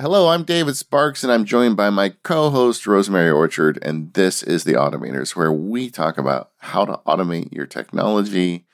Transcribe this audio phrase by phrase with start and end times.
[0.00, 4.42] Hello, I'm David Sparks, and I'm joined by my co host, Rosemary Orchard, and this
[4.42, 8.64] is The Automators, where we talk about how to automate your technology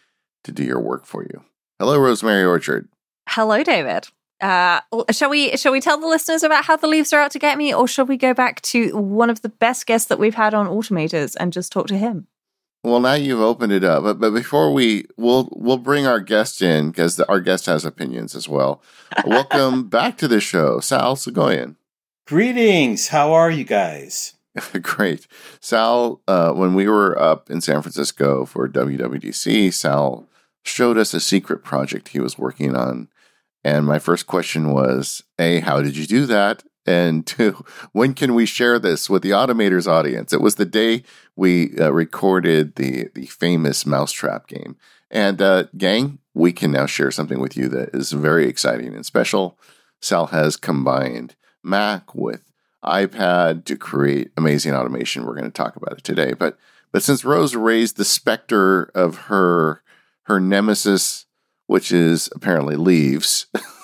[0.44, 1.42] to do your work for you.
[1.80, 2.88] Hello, Rosemary Orchard.
[3.28, 4.06] Hello, David.
[4.40, 7.40] Uh, shall we shall we tell the listeners about how the leaves are out to
[7.40, 10.36] get me, or shall we go back to one of the best guests that we've
[10.36, 12.28] had on Automators and just talk to him?
[12.86, 16.62] Well, now you've opened it up, but, but before we we'll we'll bring our guest
[16.62, 18.80] in because our guest has opinions as well.
[19.26, 21.74] Welcome back to the show, Sal Soghoian.
[22.28, 23.08] Greetings.
[23.08, 24.34] How are you guys?
[24.82, 25.26] Great,
[25.58, 26.20] Sal.
[26.28, 30.28] Uh, when we were up in San Francisco for WWDC, Sal
[30.64, 33.08] showed us a secret project he was working on,
[33.64, 38.34] and my first question was, "A, how did you do that?" And two, when can
[38.34, 40.32] we share this with the Automators audience?
[40.32, 41.02] It was the day
[41.34, 44.76] we uh, recorded the the famous Mousetrap game.
[45.10, 49.06] And uh, gang, we can now share something with you that is very exciting and
[49.06, 49.58] special.
[50.00, 52.52] Sal has combined Mac with
[52.84, 55.24] iPad to create amazing automation.
[55.24, 56.32] We're going to talk about it today.
[56.32, 56.58] But
[56.92, 59.82] but since Rose raised the specter of her
[60.24, 61.26] her nemesis,
[61.66, 63.46] which is apparently leaves.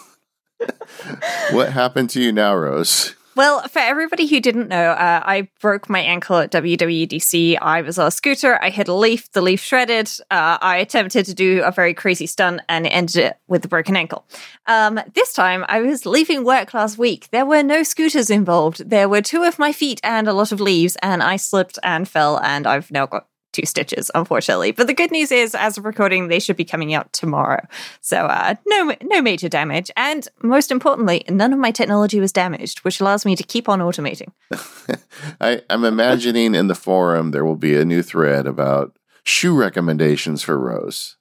[1.51, 3.15] what happened to you now, Rose?
[3.35, 7.57] Well, for everybody who didn't know, uh, I broke my ankle at WWDC.
[7.63, 8.63] I was on a scooter.
[8.63, 9.33] I hit a leaf.
[9.33, 10.11] The leaf shredded.
[10.31, 13.97] Uh, I attempted to do a very crazy stunt and ended it with a broken
[13.97, 14.27] ankle.
[14.67, 17.29] Um, this time, I was leaving work last week.
[17.31, 18.91] There were no scooters involved.
[18.91, 22.07] There were two of my feet and a lot of leaves, and I slipped and
[22.07, 24.73] fell, and I've now got two stitches, unfortunately.
[24.73, 27.65] But the good news is, as of recording, they should be coming out tomorrow.
[28.01, 32.81] So uh, no, no major damage, and most importantly, none of my technology was damaged,
[32.81, 34.33] which allows me to keep on automating.
[35.41, 40.43] I, I'm imagining in the forum there will be a new thread about shoe recommendations
[40.43, 41.17] for Rose.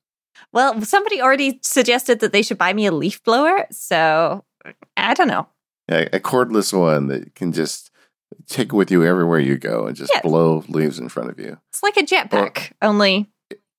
[0.54, 4.44] Well, somebody already suggested that they should buy me a leaf blower, so
[4.98, 5.48] I don't know.
[5.90, 7.91] A, a cordless one that can just
[8.48, 10.22] take it with you everywhere you go and just yeah.
[10.22, 11.58] blow leaves in front of you.
[11.70, 13.30] It's like a jetpack, only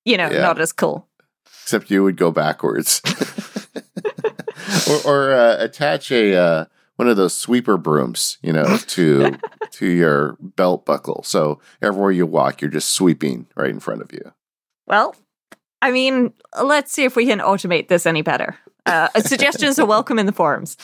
[0.05, 0.41] you know, yeah.
[0.41, 1.07] not as cool.
[1.63, 3.01] Except you would go backwards,
[4.89, 6.65] or, or uh, attach a uh,
[6.97, 9.37] one of those sweeper brooms, you know, to
[9.71, 11.23] to your belt buckle.
[11.23, 14.33] So everywhere you walk, you're just sweeping right in front of you.
[14.87, 15.15] Well,
[15.81, 18.57] I mean, let's see if we can automate this any better.
[18.85, 20.77] Uh, suggestions are welcome in the forums.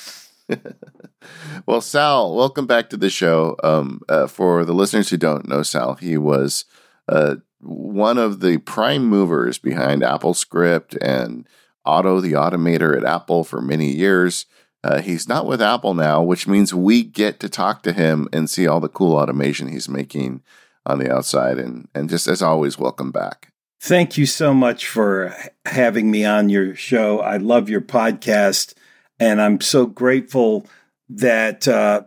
[1.65, 3.55] Well, Sal, welcome back to the show.
[3.63, 6.65] Um, uh, for the listeners who don't know Sal, he was
[7.07, 11.47] uh, one of the prime movers behind AppleScript and
[11.85, 14.45] Otto the Automator at Apple for many years.
[14.83, 18.49] Uh, he's not with Apple now, which means we get to talk to him and
[18.49, 20.41] see all the cool automation he's making
[20.85, 21.57] on the outside.
[21.57, 23.51] And, and just as always, welcome back.
[23.81, 27.19] Thank you so much for having me on your show.
[27.19, 28.73] I love your podcast.
[29.19, 30.65] And I'm so grateful
[31.09, 32.03] that uh,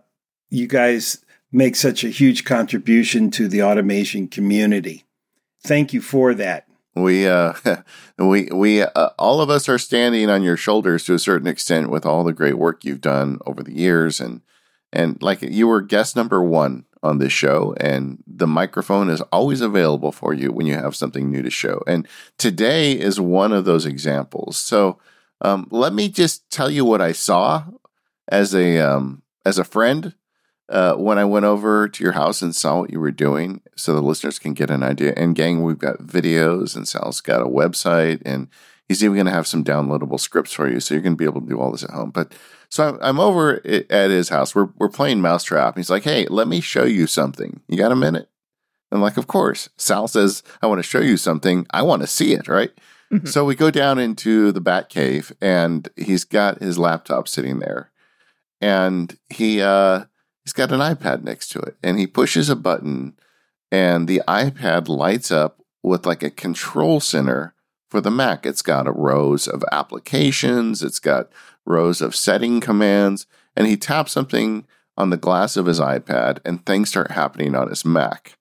[0.50, 5.04] you guys make such a huge contribution to the automation community.
[5.64, 6.66] Thank you for that.
[6.94, 7.54] We, uh,
[8.18, 11.90] we, we, uh, all of us are standing on your shoulders to a certain extent
[11.90, 14.42] with all the great work you've done over the years, and
[14.92, 19.62] and like you were guest number one on this show, and the microphone is always
[19.62, 21.82] available for you when you have something new to show.
[21.86, 22.06] And
[22.38, 24.58] today is one of those examples.
[24.58, 24.98] So
[25.40, 27.64] um, let me just tell you what I saw
[28.28, 30.14] as a um, as a friend
[30.68, 33.94] uh, when I went over to your house and saw what you were doing, so
[33.94, 35.12] the listeners can get an idea.
[35.16, 38.48] And gang, we've got videos, and Sal's got a website, and
[38.88, 41.24] he's even going to have some downloadable scripts for you, so you're going to be
[41.24, 42.10] able to do all this at home.
[42.10, 42.32] But
[42.70, 44.54] so I'm, I'm over at his house.
[44.54, 45.76] We're we're playing Mousetrap.
[45.76, 47.60] He's like, "Hey, let me show you something.
[47.68, 48.30] You got a minute?"
[48.90, 51.66] I'm like, "Of course." Sal says, "I want to show you something.
[51.70, 52.72] I want to see it." Right.
[53.12, 53.26] Mm-hmm.
[53.26, 57.90] So we go down into the Bat Cave, and he's got his laptop sitting there,
[58.62, 60.04] and he uh,
[60.44, 63.14] he's got an iPad next to it, and he pushes a button,
[63.70, 67.54] and the iPad lights up with like a control center
[67.90, 68.46] for the Mac.
[68.46, 71.28] It's got a rows of applications, it's got
[71.66, 73.26] rows of setting commands,
[73.56, 74.64] and he taps something
[74.96, 78.38] on the glass of his iPad, and things start happening on his Mac.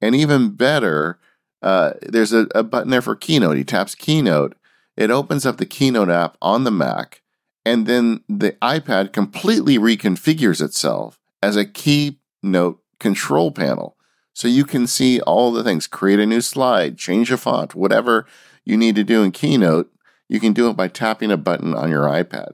[0.00, 1.18] And even better,
[1.62, 3.58] uh, there's a, a button there for Keynote.
[3.58, 4.56] He taps Keynote.
[4.96, 7.19] It opens up the Keynote app on the Mac,
[7.64, 13.96] and then the iPad completely reconfigures itself as a Keynote control panel.
[14.32, 18.26] So you can see all the things, create a new slide, change a font, whatever
[18.64, 19.92] you need to do in Keynote,
[20.28, 22.52] you can do it by tapping a button on your iPad.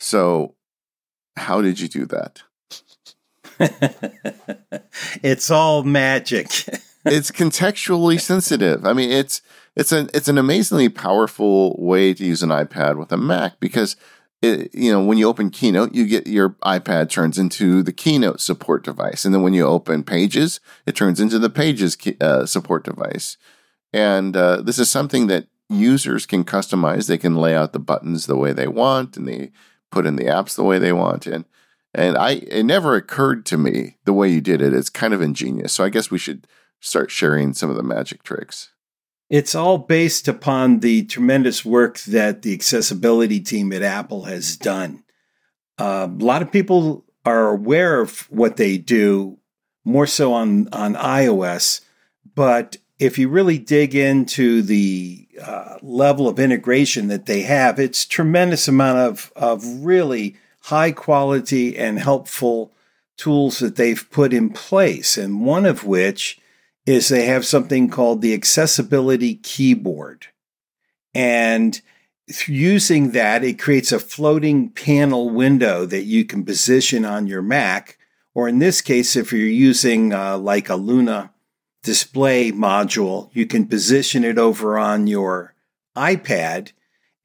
[0.00, 0.54] So,
[1.36, 2.42] how did you do that?
[5.22, 6.46] it's all magic.
[7.04, 8.86] it's contextually sensitive.
[8.86, 9.42] I mean, it's
[9.78, 13.96] it's an it's an amazingly powerful way to use an iPad with a Mac because
[14.42, 18.40] it, you know, when you open Keynote, you get your iPad turns into the Keynote
[18.40, 22.84] support device, and then when you open Pages, it turns into the Pages uh, support
[22.84, 23.36] device.
[23.92, 27.06] And uh, this is something that users can customize.
[27.06, 29.52] They can lay out the buttons the way they want, and they
[29.90, 31.26] put in the apps the way they want.
[31.26, 31.44] And
[31.94, 34.74] and I it never occurred to me the way you did it.
[34.74, 35.72] It's kind of ingenious.
[35.72, 36.48] So I guess we should
[36.80, 38.72] start sharing some of the magic tricks.
[39.30, 45.04] It's all based upon the tremendous work that the accessibility team at Apple has done.
[45.78, 49.38] Uh, a lot of people are aware of what they do,
[49.84, 51.82] more so on, on iOS.
[52.34, 58.06] But if you really dig into the uh, level of integration that they have, it's
[58.06, 62.72] tremendous amount of, of really high quality and helpful
[63.16, 65.18] tools that they've put in place.
[65.18, 66.40] And one of which
[66.88, 70.28] is they have something called the accessibility keyboard.
[71.12, 71.78] And
[72.46, 77.98] using that, it creates a floating panel window that you can position on your Mac.
[78.34, 81.34] Or in this case, if you're using uh, like a Luna
[81.82, 85.54] display module, you can position it over on your
[85.94, 86.72] iPad.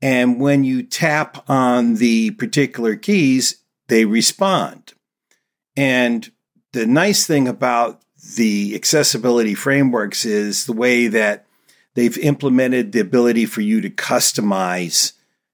[0.02, 4.92] And when you tap on the particular keys, they respond.
[5.78, 6.30] And
[6.74, 8.03] the nice thing about
[8.36, 11.46] the accessibility frameworks is the way that
[11.94, 15.14] they've implemented the ability for you to customize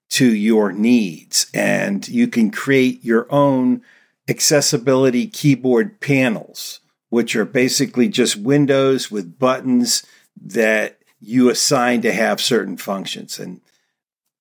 [0.10, 1.48] to your needs.
[1.54, 3.82] And you can create your own
[4.28, 6.80] accessibility keyboard panels,
[7.10, 10.04] which are basically just windows with buttons
[10.42, 13.40] that you assign to have certain functions.
[13.40, 13.62] And,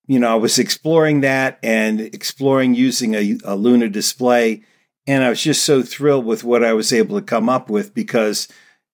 [0.06, 4.62] you know, I was exploring that and exploring using a, a Luna display
[5.08, 7.94] and I was just so thrilled with what I was able to come up with
[7.94, 8.46] because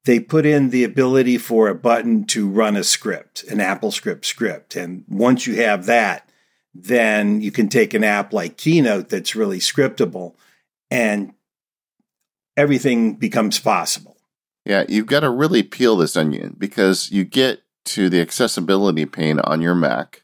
[0.05, 4.77] they put in the ability for a button to run a script, an AppleScript script.
[4.77, 6.31] And once you have that,
[6.73, 10.35] then you can take an app like Keynote that's really scriptable
[10.89, 11.33] and
[12.57, 14.17] everything becomes possible.
[14.65, 19.41] Yeah, you've got to really peel this onion because you get to the accessibility pane
[19.41, 20.23] on your Mac.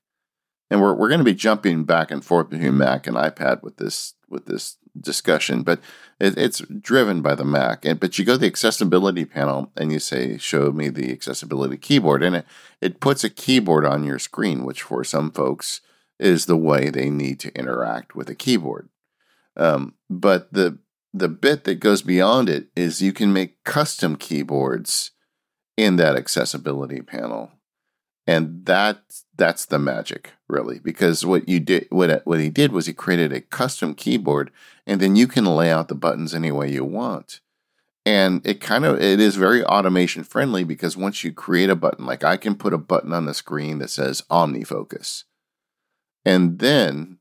[0.71, 3.79] And we're, we're going to be jumping back and forth between Mac and iPad with
[3.79, 5.81] this with this discussion, but
[6.19, 7.85] it, it's driven by the Mac.
[7.85, 11.77] And but you go to the accessibility panel and you say, "Show me the accessibility
[11.77, 12.47] keyboard," and it
[12.81, 15.81] it puts a keyboard on your screen, which for some folks
[16.19, 18.89] is the way they need to interact with a keyboard.
[19.57, 20.79] Um, but the
[21.13, 25.11] the bit that goes beyond it is you can make custom keyboards
[25.77, 27.51] in that accessibility panel
[28.27, 29.03] and that
[29.37, 33.33] that's the magic really because what you did what what he did was he created
[33.33, 34.51] a custom keyboard
[34.91, 37.41] and then you can lay out the buttons any way you want
[38.05, 42.05] and it kind of it is very automation friendly because once you create a button
[42.05, 45.25] like i can put a button on the screen that says OmniFocus
[46.25, 47.19] and then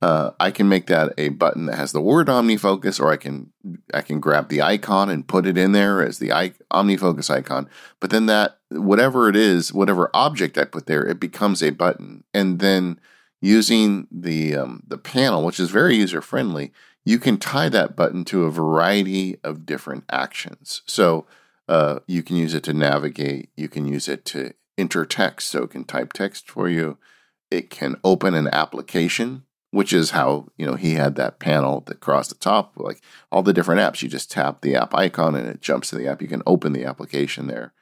[0.00, 3.52] uh, I can make that a button that has the word OmniFocus, or I can
[3.92, 7.68] I can grab the icon and put it in there as the I- OmniFocus icon.
[7.98, 12.22] But then that whatever it is, whatever object I put there, it becomes a button.
[12.32, 13.00] And then
[13.40, 16.72] using the um, the panel, which is very user friendly,
[17.04, 20.82] you can tie that button to a variety of different actions.
[20.86, 21.26] So
[21.68, 23.50] uh, you can use it to navigate.
[23.56, 26.98] You can use it to enter text, so it can type text for you.
[27.50, 31.96] It can open an application which is how you know he had that panel that
[31.96, 35.48] across the top like all the different apps you just tap the app icon and
[35.48, 37.72] it jumps to the app you can open the application there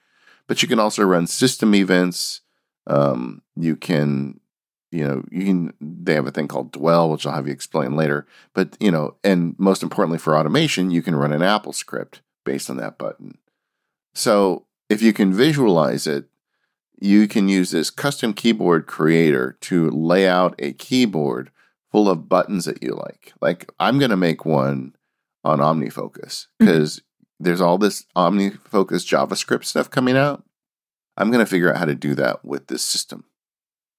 [0.47, 2.41] but you can also run system events
[2.89, 4.41] um, you can
[4.91, 7.97] you know you can they have a thing called dwell which i'll have you explain
[7.97, 12.71] later but you know and most importantly for automation you can run an AppleScript based
[12.71, 13.39] on that button
[14.15, 16.27] so if you can visualize it
[16.99, 21.51] you can use this custom keyboard creator to lay out a keyboard
[21.91, 23.33] full of buttons that you like.
[23.41, 24.95] Like I'm going to make one
[25.45, 27.45] on OmniFocus because mm-hmm.
[27.45, 30.45] there's all this OmniFocus JavaScript stuff coming out.
[31.17, 33.25] I'm going to figure out how to do that with this system.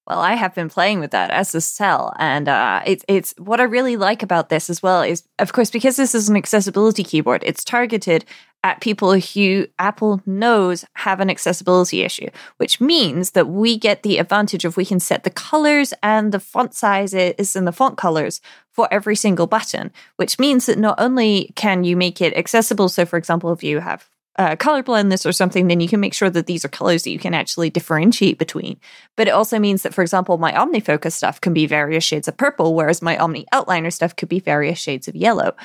[0.07, 3.59] Well, I have been playing with that as a cell, and uh, it's it's what
[3.59, 7.03] I really like about this as well is, of course, because this is an accessibility
[7.03, 8.23] keyboard, it's targeted
[8.63, 14.17] at people who Apple knows have an accessibility issue, which means that we get the
[14.17, 18.39] advantage of we can set the colors and the font sizes and the font colors
[18.71, 23.05] for every single button, which means that not only can you make it accessible, so
[23.05, 26.29] for example, if you have uh, color blend or something, then you can make sure
[26.29, 28.79] that these are colors that you can actually differentiate between.
[29.15, 32.38] But it also means that, for example, my OmniFocus stuff can be various shades of
[32.38, 35.56] purple, whereas my OmniOutliner stuff could be various shades of yellow.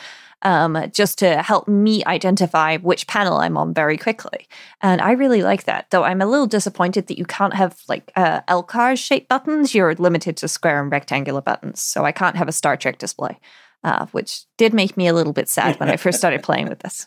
[0.44, 4.48] Um, just to help me identify which panel I'm on very quickly.
[4.80, 8.10] And I really like that, though I'm a little disappointed that you can't have like
[8.16, 9.72] uh, LCARS shaped buttons.
[9.72, 11.80] You're limited to square and rectangular buttons.
[11.80, 13.38] So I can't have a Star Trek display,
[13.84, 16.80] uh, which did make me a little bit sad when I first started playing with
[16.80, 17.06] this.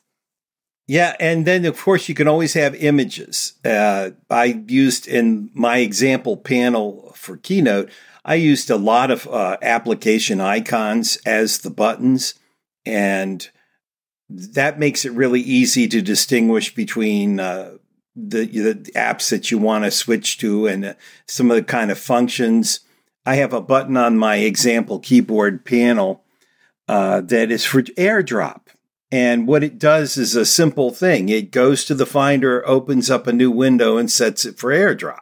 [0.88, 3.54] Yeah, and then of course you can always have images.
[3.64, 7.90] Uh, I used in my example panel for Keynote,
[8.26, 12.34] I used a lot of uh, application icons as the buttons,
[12.84, 13.48] and
[14.28, 17.78] that makes it really easy to distinguish between uh,
[18.16, 20.94] the, the apps that you want to switch to and uh,
[21.28, 22.80] some of the kind of functions.
[23.28, 26.24] I have a button on my example keyboard panel
[26.88, 28.62] uh, that is for AirDrop.
[29.16, 31.30] And what it does is a simple thing.
[31.30, 35.22] It goes to the Finder, opens up a new window, and sets it for AirDrop.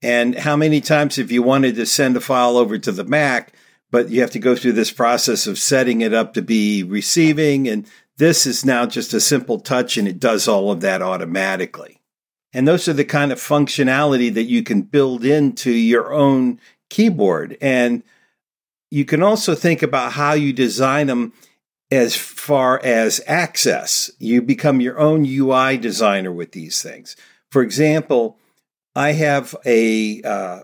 [0.00, 3.52] And how many times have you wanted to send a file over to the Mac,
[3.90, 7.66] but you have to go through this process of setting it up to be receiving?
[7.66, 7.84] And
[8.16, 12.00] this is now just a simple touch and it does all of that automatically.
[12.52, 17.58] And those are the kind of functionality that you can build into your own keyboard.
[17.60, 18.04] And
[18.88, 21.32] you can also think about how you design them
[21.90, 24.10] as far as access.
[24.18, 27.16] You become your own UI designer with these things.
[27.50, 28.38] For example,
[28.94, 30.60] I have a uh,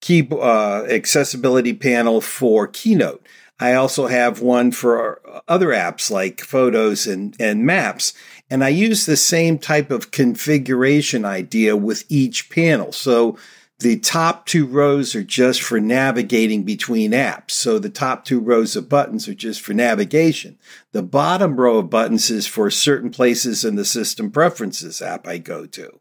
[0.00, 3.26] key uh, accessibility panel for Keynote.
[3.58, 8.14] I also have one for other apps like Photos and, and Maps.
[8.48, 12.90] And I use the same type of configuration idea with each panel.
[12.92, 13.36] So
[13.80, 17.52] the top two rows are just for navigating between apps.
[17.52, 20.58] So the top two rows of buttons are just for navigation.
[20.92, 25.38] The bottom row of buttons is for certain places in the system preferences app I
[25.38, 26.00] go to.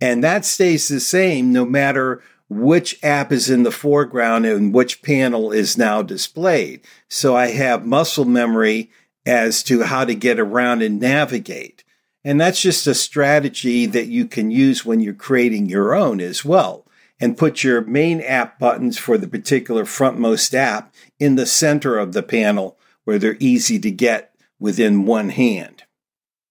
[0.00, 5.02] And that stays the same no matter which app is in the foreground and which
[5.02, 6.80] panel is now displayed.
[7.08, 8.90] So I have muscle memory
[9.26, 11.84] as to how to get around and navigate.
[12.24, 16.42] And that's just a strategy that you can use when you're creating your own as
[16.42, 16.86] well
[17.20, 22.12] and put your main app buttons for the particular frontmost app in the center of
[22.12, 25.84] the panel where they're easy to get within one hand.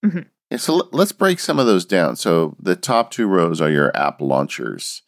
[0.05, 0.21] Mm-hmm.
[0.49, 2.15] Yeah, so let's break some of those down.
[2.15, 5.03] So the top two rows are your app launchers.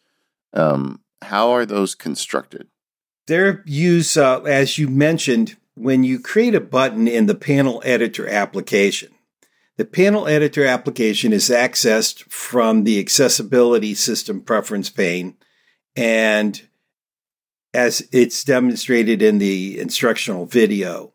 [0.52, 2.68] Um, how are those constructed?
[3.26, 8.28] They're used, uh, as you mentioned, when you create a button in the panel editor
[8.28, 9.12] application.
[9.76, 15.36] The panel editor application is accessed from the accessibility system preference pane
[15.96, 16.60] and
[17.72, 21.12] as it's demonstrated in the instructional video,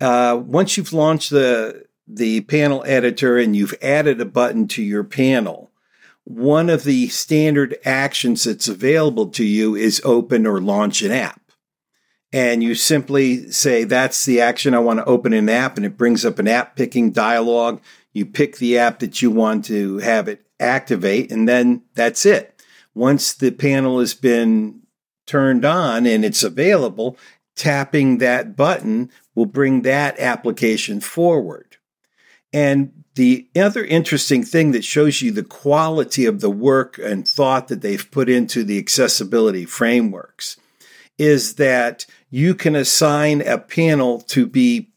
[0.00, 5.04] uh, once you've launched the the panel editor and you've added a button to your
[5.04, 5.70] panel,
[6.24, 11.42] one of the standard actions that's available to you is open or launch an app.
[12.32, 15.76] And you simply say, that's the action I want to open an app.
[15.76, 17.80] And it brings up an app picking dialog.
[18.12, 22.57] You pick the app that you want to have it activate, and then that's it
[22.98, 24.80] once the panel has been
[25.26, 27.16] turned on and it's available,
[27.54, 31.76] tapping that button will bring that application forward.
[32.52, 37.68] And the other interesting thing that shows you the quality of the work and thought
[37.68, 40.56] that they've put into the accessibility frameworks
[41.18, 44.90] is that you can assign a panel to be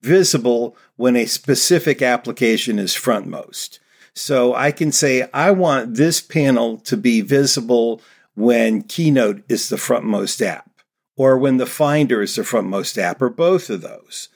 [0.00, 3.78] visible when a specific application is frontmost.
[4.14, 8.02] So I can say, I want this panel to be visible
[8.34, 10.70] when Keynote is the frontmost app
[11.16, 14.28] or when the Finder is the frontmost app or both of those.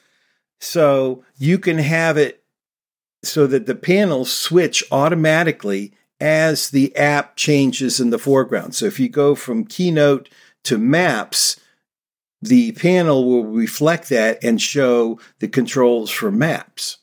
[0.61, 2.43] So you can have it
[3.23, 8.75] so that the panels switch automatically as the app changes in the foreground.
[8.75, 10.29] So if you go from Keynote
[10.65, 11.61] to Maps,
[12.41, 16.99] the panel will reflect that and show the controls for Maps.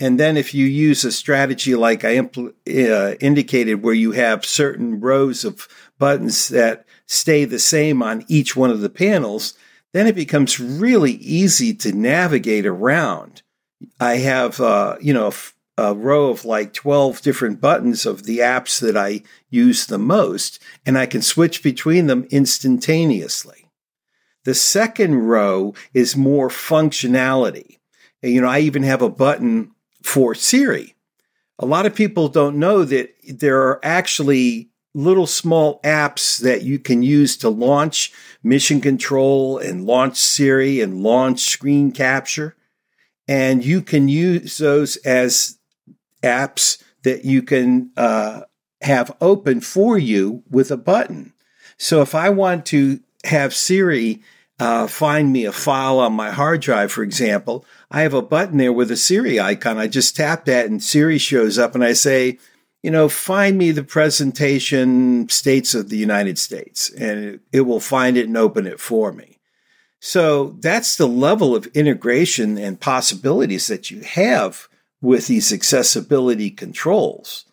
[0.00, 4.44] And then if you use a strategy like I impl- uh, indicated, where you have
[4.44, 5.66] certain rows of
[5.98, 9.54] buttons that stay the same on each one of the panels,
[9.92, 13.42] then it becomes really easy to navigate around.
[13.98, 15.32] I have, uh, you know,
[15.76, 20.60] a row of like 12 different buttons of the apps that I use the most,
[20.84, 23.70] and I can switch between them instantaneously.
[24.44, 27.78] The second row is more functionality.
[28.22, 30.94] You know, I even have a button for Siri.
[31.58, 36.78] A lot of people don't know that there are actually little small apps that you
[36.78, 38.12] can use to launch
[38.42, 42.56] mission control and launch Siri and launch screen capture.
[43.26, 45.58] And you can use those as
[46.22, 48.42] apps that you can uh,
[48.80, 51.32] have open for you with a button.
[51.76, 54.22] So if I want to have Siri
[54.58, 58.58] uh, find me a file on my hard drive, for example, I have a button
[58.58, 59.78] there with a Siri icon.
[59.78, 62.38] I just tap that and Siri shows up and I say,
[62.82, 67.80] you know, find me the presentation states of the United States and it, it will
[67.80, 69.38] find it and open it for me.
[70.00, 74.68] So that's the level of integration and possibilities that you have
[75.00, 77.44] with these accessibility controls.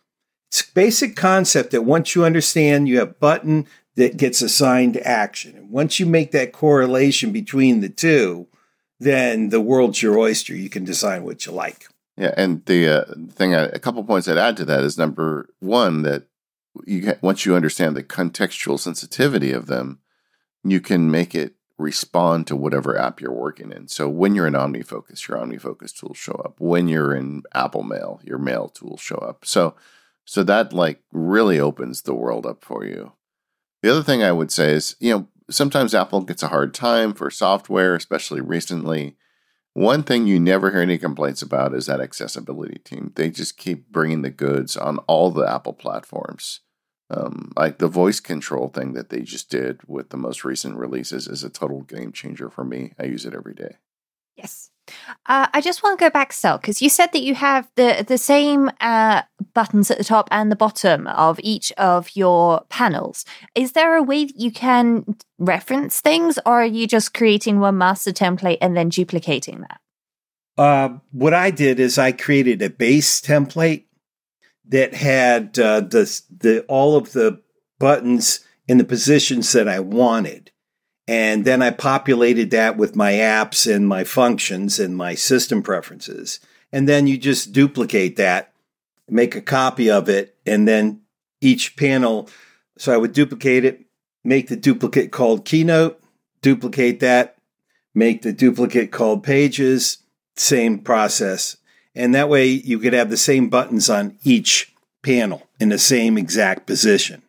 [0.49, 5.55] It's a basic concept that once you understand, you have button that gets assigned action.
[5.55, 8.47] And once you make that correlation between the two,
[8.99, 10.55] then the world's your oyster.
[10.55, 11.87] You can design what you like.
[12.17, 16.03] Yeah, and the uh, thing, a couple points I'd add to that is number one
[16.03, 16.27] that
[16.85, 19.99] you once you understand the contextual sensitivity of them,
[20.63, 23.87] you can make it respond to whatever app you're working in.
[23.87, 26.55] So when you're in OmniFocus, your OmniFocus tools show up.
[26.57, 29.45] When you're in Apple Mail, your Mail tools show up.
[29.45, 29.75] So
[30.23, 33.11] so that like really opens the world up for you.
[33.85, 37.13] The other thing I would say is, you know, sometimes Apple gets a hard time
[37.13, 39.15] for software, especially recently.
[39.75, 43.11] One thing you never hear any complaints about is that accessibility team.
[43.15, 46.61] They just keep bringing the goods on all the Apple platforms.
[47.11, 51.27] Um, like the voice control thing that they just did with the most recent releases
[51.27, 52.93] is a total game changer for me.
[52.99, 53.75] I use it every day.
[54.35, 54.71] Yes.
[55.25, 58.05] Uh, I just want to go back, Sal, because you said that you have the
[58.07, 59.23] the same uh,
[59.53, 63.25] buttons at the top and the bottom of each of your panels.
[63.55, 67.77] Is there a way that you can reference things, or are you just creating one
[67.77, 69.79] master template and then duplicating that?
[70.57, 73.85] Uh, what I did is I created a base template
[74.67, 77.41] that had uh, the the all of the
[77.79, 80.51] buttons in the positions that I wanted.
[81.07, 86.39] And then I populated that with my apps and my functions and my system preferences.
[86.71, 88.53] And then you just duplicate that,
[89.07, 91.01] make a copy of it, and then
[91.41, 92.27] each panel.
[92.77, 93.85] So I would duplicate it,
[94.23, 96.01] make the duplicate called Keynote,
[96.41, 97.37] duplicate that,
[97.93, 99.99] make the duplicate called Pages,
[100.35, 101.57] same process.
[101.93, 106.17] And that way you could have the same buttons on each panel in the same
[106.17, 107.21] exact position.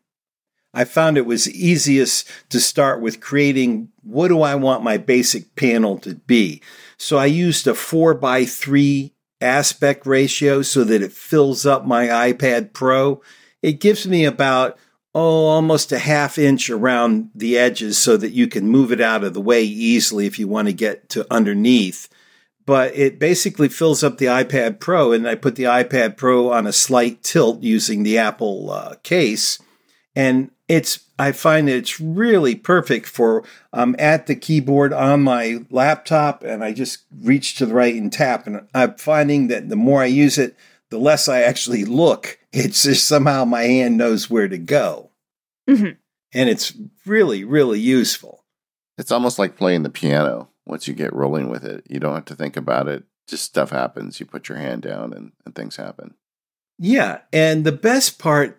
[0.76, 5.56] I found it was easiest to start with creating what do I want my basic
[5.56, 6.60] panel to be.
[6.98, 12.08] So I used a four by three aspect ratio so that it fills up my
[12.08, 13.22] iPad Pro.
[13.62, 14.76] It gives me about,
[15.14, 19.24] oh, almost a half inch around the edges so that you can move it out
[19.24, 22.10] of the way easily if you want to get to underneath.
[22.66, 26.66] But it basically fills up the iPad Pro, and I put the iPad Pro on
[26.66, 29.58] a slight tilt using the Apple uh, case.
[30.14, 35.64] And it's I find it's really perfect for I'm um, at the keyboard on my
[35.70, 38.46] laptop and I just reach to the right and tap.
[38.46, 40.56] And I'm finding that the more I use it,
[40.90, 42.38] the less I actually look.
[42.58, 45.10] It's just somehow my hand knows where to go.
[45.68, 45.90] Mm-hmm.
[46.32, 46.72] And it's
[47.04, 48.46] really, really useful.
[48.96, 50.48] It's almost like playing the piano.
[50.64, 53.04] Once you get rolling with it, you don't have to think about it.
[53.28, 54.20] Just stuff happens.
[54.20, 56.14] You put your hand down and, and things happen.
[56.78, 57.18] Yeah.
[57.30, 58.58] And the best part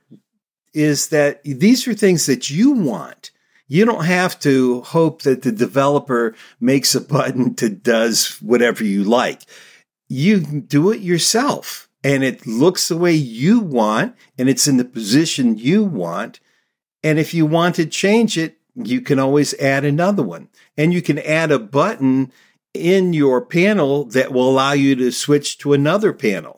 [0.78, 3.32] is that these are things that you want.
[3.68, 9.04] You don't have to hope that the developer makes a button to does whatever you
[9.04, 9.42] like.
[10.08, 14.78] You can do it yourself and it looks the way you want and it's in
[14.78, 16.40] the position you want.
[17.04, 21.02] And if you want to change it, you can always add another one and you
[21.02, 22.32] can add a button
[22.74, 26.57] in your panel that will allow you to switch to another panel.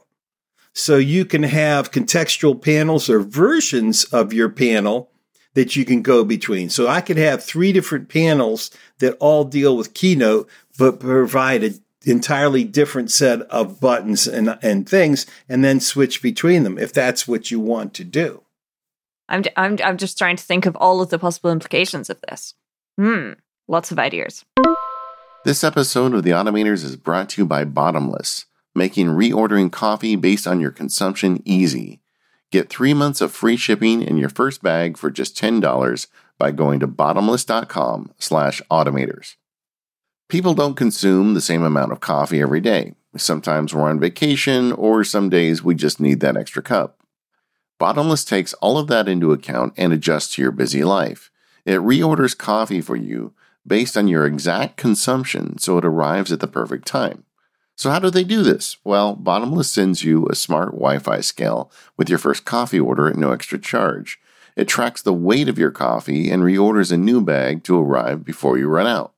[0.74, 5.12] So you can have contextual panels or versions of your panel
[5.54, 6.70] that you can go between.
[6.70, 11.84] So I could have three different panels that all deal with Keynote, but provide an
[12.06, 17.28] entirely different set of buttons and, and things, and then switch between them if that's
[17.28, 18.44] what you want to do.
[19.28, 22.54] I'm, I'm, I'm just trying to think of all of the possible implications of this.
[22.98, 23.34] Hmm,
[23.68, 24.46] lots of ideas.
[25.46, 30.48] This episode of The Automators is brought to you by Bottomless making reordering coffee based
[30.48, 32.00] on your consumption easy.
[32.52, 36.80] Get three months of free shipping in your first bag for just $10 by going
[36.80, 39.36] to bottomless.com slash automators.
[40.30, 42.94] People don't consume the same amount of coffee every day.
[43.18, 47.00] Sometimes we're on vacation, or some days we just need that extra cup.
[47.80, 51.32] Bottomless takes all of that into account and adjusts to your busy life.
[51.66, 53.34] It reorders coffee for you
[53.66, 57.26] based on your exact consumption so it arrives at the perfect time.
[57.80, 58.76] So, how do they do this?
[58.84, 63.16] Well, Bottomless sends you a smart Wi Fi scale with your first coffee order at
[63.16, 64.20] no extra charge.
[64.58, 68.58] It tracks the weight of your coffee and reorders a new bag to arrive before
[68.58, 69.14] you run out.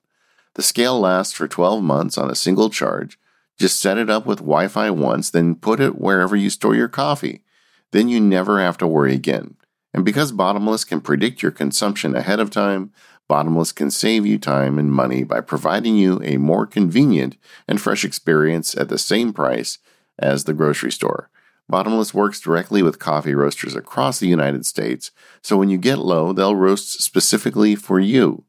[0.53, 3.17] The scale lasts for 12 months on a single charge,
[3.57, 6.87] Just set it up with Wi Fi once, then put it wherever you store your
[6.87, 7.41] coffee.
[7.89, 9.55] Then you never have to worry again.
[9.91, 12.91] And because Bottomless can predict your consumption ahead of time,
[13.31, 18.03] Bottomless can save you time and money by providing you a more convenient and fresh
[18.03, 19.77] experience at the same price
[20.19, 21.29] as the grocery store.
[21.69, 26.33] Bottomless works directly with coffee roasters across the United States, so when you get low,
[26.33, 28.43] they'll roast specifically for you.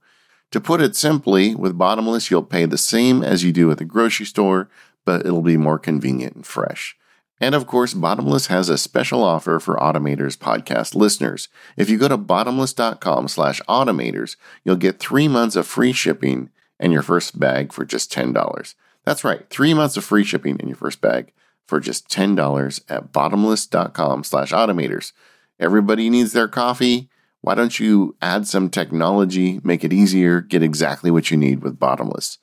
[0.50, 3.84] To put it simply, with Bottomless, you'll pay the same as you do at the
[3.84, 4.68] grocery store,
[5.04, 6.96] but it'll be more convenient and fresh.
[7.42, 11.48] And of course, Bottomless has a special offer for Automators podcast listeners.
[11.76, 16.92] If you go to bottomless.com slash automators, you'll get three months of free shipping and
[16.92, 18.74] your first bag for just $10.
[19.04, 21.32] That's right, three months of free shipping in your first bag
[21.66, 25.10] for just $10 at bottomless.com slash automators.
[25.58, 27.10] Everybody needs their coffee.
[27.40, 31.80] Why don't you add some technology, make it easier, get exactly what you need with
[31.80, 32.38] Bottomless?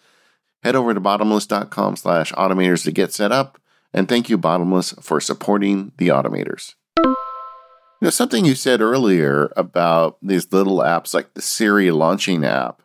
[0.61, 3.61] Head over to bottomless.com slash automators to get set up
[3.93, 6.75] and thank you, Bottomless, for supporting the automators.
[8.01, 12.81] You know, something you said earlier about these little apps like the Siri launching app,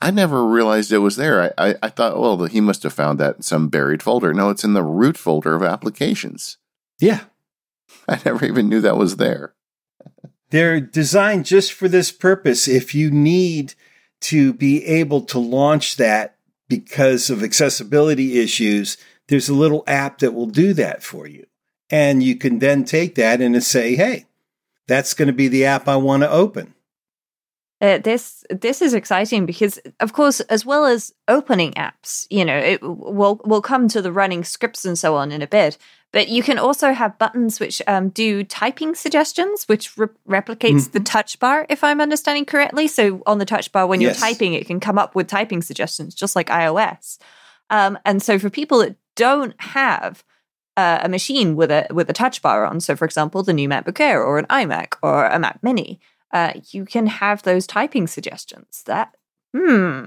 [0.00, 1.52] I never realized it was there.
[1.58, 4.32] I, I, I thought, well, he must have found that in some buried folder.
[4.32, 6.58] No, it's in the root folder of applications.
[7.00, 7.24] Yeah.
[8.08, 9.54] I never even knew that was there.
[10.50, 12.66] They're designed just for this purpose.
[12.66, 13.74] If you need
[14.22, 16.36] to be able to launch that
[16.68, 18.96] because of accessibility issues,
[19.30, 21.46] there's a little app that will do that for you.
[21.88, 24.26] And you can then take that and say, hey,
[24.86, 26.74] that's going to be the app I want to open.
[27.80, 32.56] Uh, this this is exciting because, of course, as well as opening apps, you know,
[32.58, 35.78] it, we'll we'll come to the running scripts and so on in a bit.
[36.12, 40.92] But you can also have buttons which um, do typing suggestions, which re- replicates mm-hmm.
[40.92, 42.88] the touch bar, if I'm understanding correctly.
[42.88, 46.14] So on the touch bar, when you're typing, it can come up with typing suggestions,
[46.14, 47.18] just like iOS.
[47.70, 50.24] Um, and so for people that don't have
[50.76, 53.68] uh, a machine with a with a touch bar on, so for example, the new
[53.68, 56.00] MacBook Air or an iMac or a Mac Mini,
[56.32, 58.82] uh, you can have those typing suggestions.
[58.86, 59.08] That
[59.54, 60.06] hmm.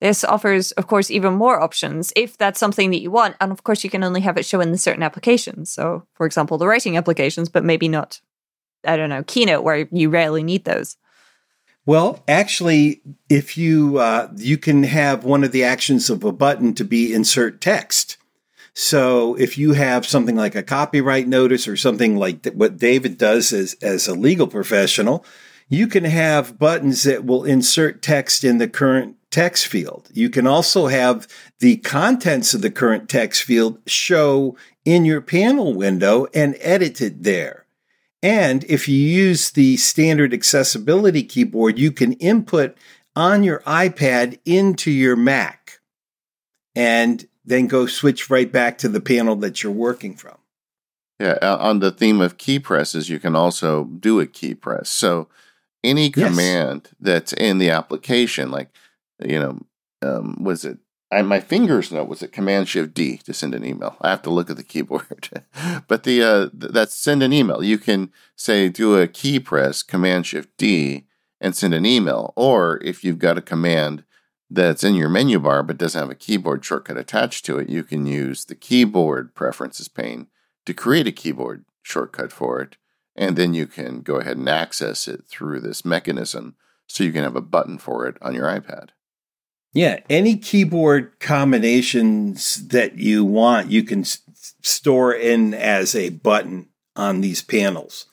[0.00, 3.34] This offers, of course, even more options if that's something that you want.
[3.40, 5.72] And of course, you can only have it show in the certain applications.
[5.72, 8.20] So, for example, the writing applications, but maybe not,
[8.84, 10.96] I don't know, Keynote, where you rarely need those.
[11.88, 16.74] Well, actually, if you uh, you can have one of the actions of a button
[16.74, 18.18] to be insert text.
[18.74, 23.54] So if you have something like a copyright notice or something like what David does
[23.54, 25.24] as as a legal professional,
[25.70, 30.10] you can have buttons that will insert text in the current text field.
[30.12, 31.26] You can also have
[31.60, 37.22] the contents of the current text field show in your panel window and edit it
[37.22, 37.64] there.
[38.22, 42.76] And if you use the standard accessibility keyboard, you can input
[43.14, 45.80] on your iPad into your Mac
[46.74, 50.36] and then go switch right back to the panel that you're working from.
[51.20, 54.88] Yeah, on the theme of key presses, you can also do a key press.
[54.88, 55.28] So
[55.82, 56.94] any command yes.
[57.00, 58.68] that's in the application, like,
[59.24, 59.58] you know,
[60.02, 60.78] um, was it
[61.10, 63.96] My fingers know was it Command Shift D to send an email.
[64.02, 65.44] I have to look at the keyboard,
[65.88, 67.62] but the uh, that's send an email.
[67.62, 71.06] You can say do a key press Command Shift D
[71.40, 74.04] and send an email, or if you've got a command
[74.50, 77.84] that's in your menu bar but doesn't have a keyboard shortcut attached to it, you
[77.84, 80.26] can use the keyboard preferences pane
[80.66, 82.76] to create a keyboard shortcut for it,
[83.16, 86.54] and then you can go ahead and access it through this mechanism,
[86.86, 88.90] so you can have a button for it on your iPad.
[89.72, 94.22] Yeah, any keyboard combinations that you want, you can s-
[94.62, 98.06] store in as a button on these panels.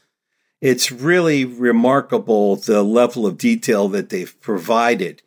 [0.62, 5.22] It's really remarkable the level of detail that they've provided.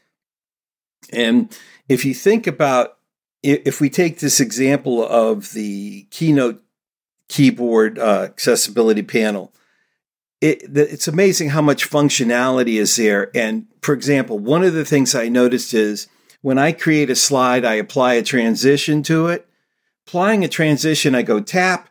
[1.12, 1.57] And
[1.88, 2.99] if you think about,
[3.43, 6.62] if we take this example of the Keynote
[7.29, 9.53] keyboard uh, accessibility panel,
[10.41, 13.31] it, it's amazing how much functionality is there.
[13.35, 16.09] And for example, one of the things I noticed is
[16.40, 19.48] when I create a slide, I apply a transition to it.
[20.07, 21.88] Applying a transition, I go tap.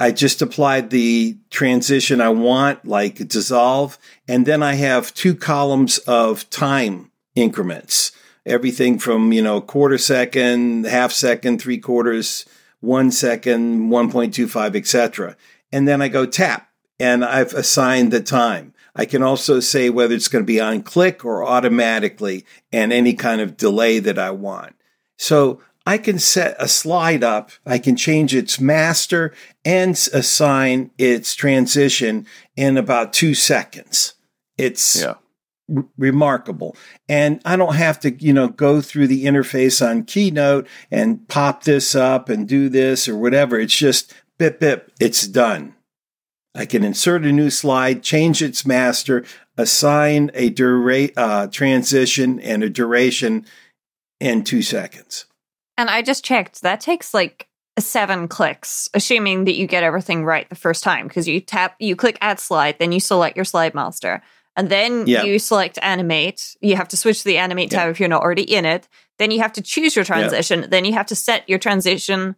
[0.00, 3.98] I just applied the transition I want, like dissolve.
[4.26, 8.10] And then I have two columns of time increments.
[8.44, 12.44] Everything from, you know, quarter second, half second, three quarters,
[12.80, 15.36] one second, 1.25, etc.
[15.70, 18.74] And then I go tap and I've assigned the time.
[18.94, 23.14] I can also say whether it's going to be on click or automatically and any
[23.14, 24.74] kind of delay that I want.
[25.16, 27.50] So I can set a slide up.
[27.66, 29.32] I can change its master
[29.64, 32.26] and assign its transition
[32.56, 34.14] in about two seconds.
[34.58, 35.14] It's yeah.
[35.74, 36.76] r- remarkable.
[37.08, 41.64] And I don't have to, you know, go through the interface on Keynote and pop
[41.64, 43.58] this up and do this or whatever.
[43.58, 45.74] It's just bip, bip, it's done.
[46.54, 49.24] I can insert a new slide, change its master,
[49.56, 53.46] assign a dura- uh, transition and a duration
[54.20, 55.26] in two seconds.
[55.78, 56.62] And I just checked.
[56.62, 61.26] That takes like seven clicks, assuming that you get everything right the first time, because
[61.26, 64.22] you tap, you click add slide, then you select your slide master,
[64.54, 65.22] and then Yeah.
[65.22, 66.54] you select animate.
[66.60, 67.78] You have to switch to the animate Yeah.
[67.84, 68.88] tab if you're not already in it.
[69.18, 70.66] Then you have to choose your transition.
[70.68, 72.36] Then you have to set your transition,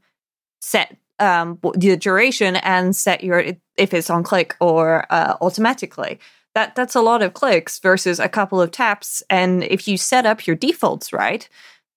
[0.61, 3.44] set um, the duration, and set your
[3.77, 6.18] if it's on click or uh, automatically.
[6.55, 9.22] That that's a lot of clicks versus a couple of taps.
[9.29, 11.48] And if you set up your defaults right,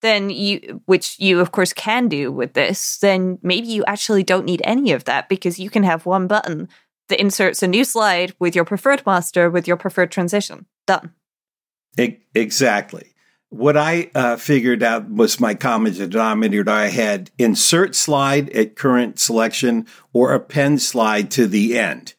[0.02, 4.46] then you which you of course can do with this then maybe you actually don't
[4.46, 6.70] need any of that because you can have one button
[7.10, 11.12] that inserts a new slide with your preferred master with your preferred transition done
[12.36, 13.14] exactly.
[13.50, 16.70] What I uh, figured out was my common denominator.
[16.70, 22.14] I had insert slide at current selection or append slide to the end.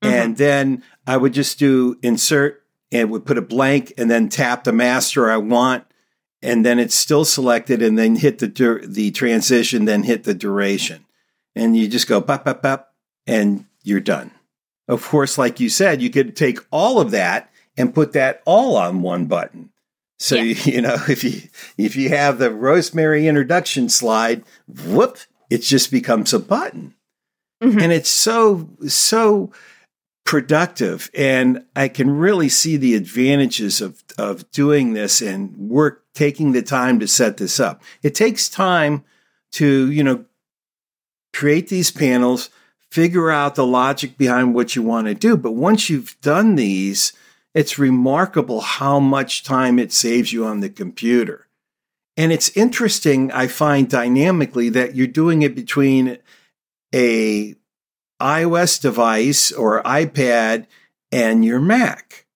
[0.00, 2.62] And then I would just do insert
[2.92, 5.84] and would put a blank and then tap the master I want.
[6.40, 10.34] And then it's still selected and then hit the, dur- the transition, then hit the
[10.34, 11.04] duration.
[11.56, 12.94] And you just go pop, pop, pop,
[13.26, 14.30] and you're done.
[14.86, 18.76] Of course, like you said, you could take all of that and put that all
[18.76, 19.70] on one button.
[20.18, 20.54] So Yeah.
[20.64, 21.42] you know if you
[21.76, 25.18] if you have the rosemary introduction slide, whoop,
[25.50, 26.94] it just becomes a button,
[27.62, 27.82] Mhm.
[27.82, 29.52] and it's so so
[30.24, 36.52] productive, and I can really see the advantages of of doing this and work taking
[36.52, 37.82] the time to set this up.
[38.02, 39.04] It takes time
[39.52, 40.24] to you know
[41.32, 42.50] create these panels,
[42.90, 47.12] figure out the logic behind what you want to do, but once you've done these
[47.54, 51.46] it's remarkable how much time it saves you on the computer.
[52.16, 56.18] And it's interesting, I find dynamically that you're doing it between
[56.94, 57.54] a
[58.20, 60.66] iOS device or iPad
[61.12, 62.26] and your Mac.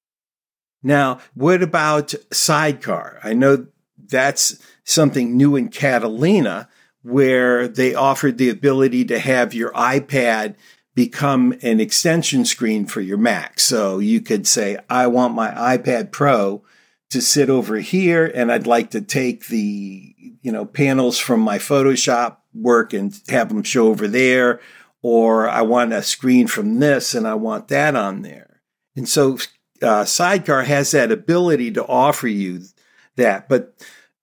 [0.83, 3.19] Now, what about Sidecar?
[3.23, 3.67] I know
[3.99, 6.69] that's something new in Catalina
[7.03, 10.55] where they offered the ability to have your iPad
[10.95, 13.59] become an extension screen for your Mac.
[13.59, 16.63] So you could say, I want my iPad Pro
[17.11, 21.59] to sit over here and I'd like to take the, you know, panels from my
[21.59, 24.61] Photoshop work and have them show over there.
[25.03, 28.61] Or I want a screen from this and I want that on there.
[28.95, 29.39] And so
[29.83, 32.61] uh, Sidecar has that ability to offer you
[33.17, 33.49] that.
[33.49, 33.75] But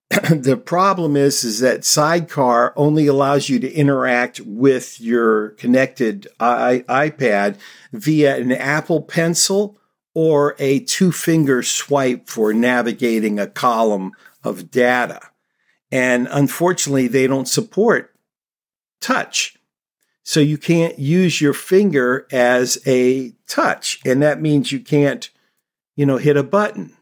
[0.32, 6.84] the problem is, is that Sidecar only allows you to interact with your connected I-
[6.90, 7.58] iPad
[7.94, 9.78] via an Apple Pencil
[10.16, 14.12] or a two finger swipe for navigating a column
[14.44, 15.22] of data.
[15.92, 18.14] And unfortunately, they don't support
[19.02, 19.58] touch.
[20.24, 24.00] So you can't use your finger as a touch.
[24.06, 25.30] And that means you can't,
[25.96, 26.96] you know, hit a button.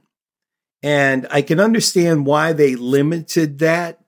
[0.84, 4.02] And I can understand why they limited that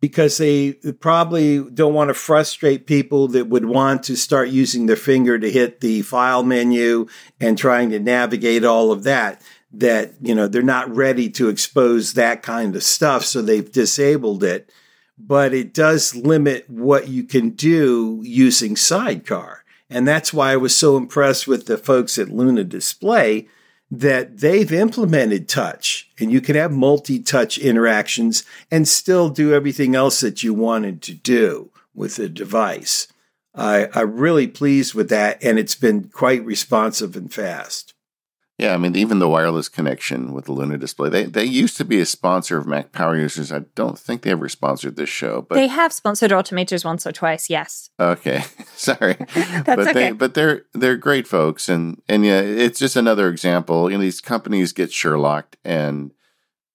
[0.00, 4.96] because they probably don't want to frustrate people that would want to start using their
[4.96, 7.06] finger to hit the file menu
[7.40, 9.40] and trying to navigate all of that.
[9.74, 13.24] That, you know, they're not ready to expose that kind of stuff.
[13.24, 14.70] So they've disabled it.
[15.16, 19.64] But it does limit what you can do using Sidecar.
[19.88, 23.46] And that's why I was so impressed with the folks at Luna Display
[23.94, 30.20] that they've implemented touch and you can have multi-touch interactions and still do everything else
[30.20, 33.06] that you wanted to do with the device.
[33.54, 37.91] I, I'm really pleased with that and it's been quite responsive and fast.
[38.58, 41.84] Yeah, I mean, even the wireless connection with the Luna display, they, they used to
[41.84, 43.50] be a sponsor of Mac Power Users.
[43.50, 47.12] I don't think they ever sponsored this show, but they have sponsored automators once or
[47.12, 49.92] twice yes Okay, sorry, That's but okay.
[49.92, 53.90] they but they're they're great folks, and and yeah, it's just another example.
[53.90, 56.12] You know, these companies get Sherlocked, and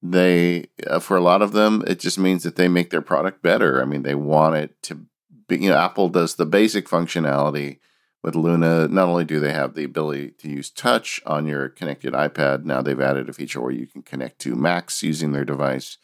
[0.02, 3.42] they uh, for a lot of them, it just means that they make their product
[3.42, 3.82] better.
[3.82, 5.06] I mean, they want it to
[5.48, 5.58] be.
[5.58, 7.80] You know, Apple does the basic functionality
[8.24, 8.88] with Luna.
[8.88, 12.82] Not only do they have the ability to use touch on your connected iPad, now
[12.82, 15.98] they've added a feature where you can connect to Macs using their device.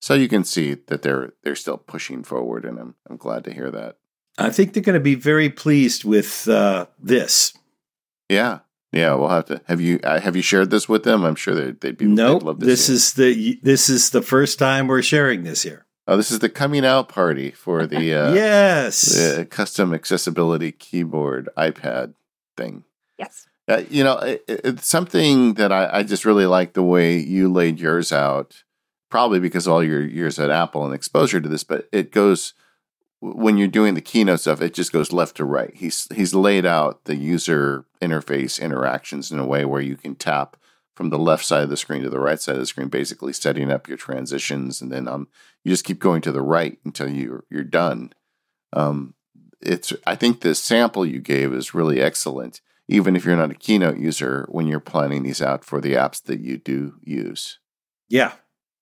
[0.00, 3.52] So you can see that they're they're still pushing forward, and I'm I'm glad to
[3.52, 3.96] hear that.
[4.38, 7.52] I think they're going to be very pleased with uh, this.
[8.28, 8.60] Yeah,
[8.92, 9.14] yeah.
[9.14, 11.24] We'll have to have you uh, have you shared this with them.
[11.24, 12.06] I'm sure they'd, they'd be.
[12.06, 12.96] nope, they'd love to this see it.
[12.96, 15.84] is the this is the first time we're sharing this here.
[16.08, 21.50] Oh, this is the coming out party for the uh, yes, the custom accessibility keyboard
[21.56, 22.14] iPad
[22.56, 22.84] thing.
[23.18, 27.18] yes Uh, you know, it, it's something that I, I just really like the way
[27.18, 28.64] you laid yours out.
[29.10, 32.52] Probably because all your years at Apple and exposure to this, but it goes
[33.20, 34.60] when you're doing the keynote stuff.
[34.62, 35.74] It just goes left to right.
[35.74, 40.56] He's he's laid out the user interface interactions in a way where you can tap
[40.98, 43.32] from the left side of the screen to the right side of the screen, basically
[43.32, 45.28] setting up your transitions, and then um,
[45.64, 48.12] you just keep going to the right until you you're done.
[48.74, 49.14] Um,
[49.62, 53.54] it's I think the sample you gave is really excellent even if you're not a
[53.54, 57.58] Keynote user, when you're planning these out for the apps that you do use.
[58.08, 58.32] Yeah.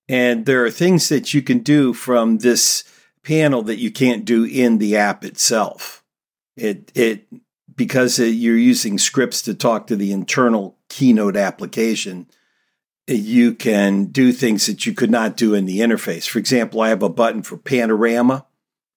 [0.07, 2.85] And there are things that you can do from this
[3.23, 6.03] panel that you can't do in the app itself.
[6.55, 7.27] It, it,
[7.75, 12.25] because you're using scripts to talk to the internal Keynote application,
[13.05, 16.27] you can do things that you could not do in the interface.
[16.27, 18.47] For example, I have a button for panorama,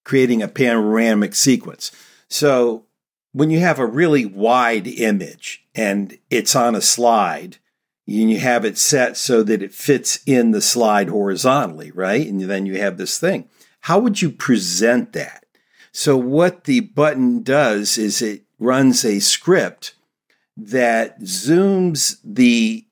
[0.03, 1.91] creating a panoramic sequence.
[2.27, 2.85] So
[3.33, 7.57] when you have a really wide image and it's on a slide,
[8.07, 12.25] and you have it set so that it fits in the slide horizontally, right?
[12.25, 13.47] And then you have this thing.
[13.81, 15.45] How would you present that?
[15.91, 19.93] So, what the button does is it runs a script
[20.57, 22.85] that zooms the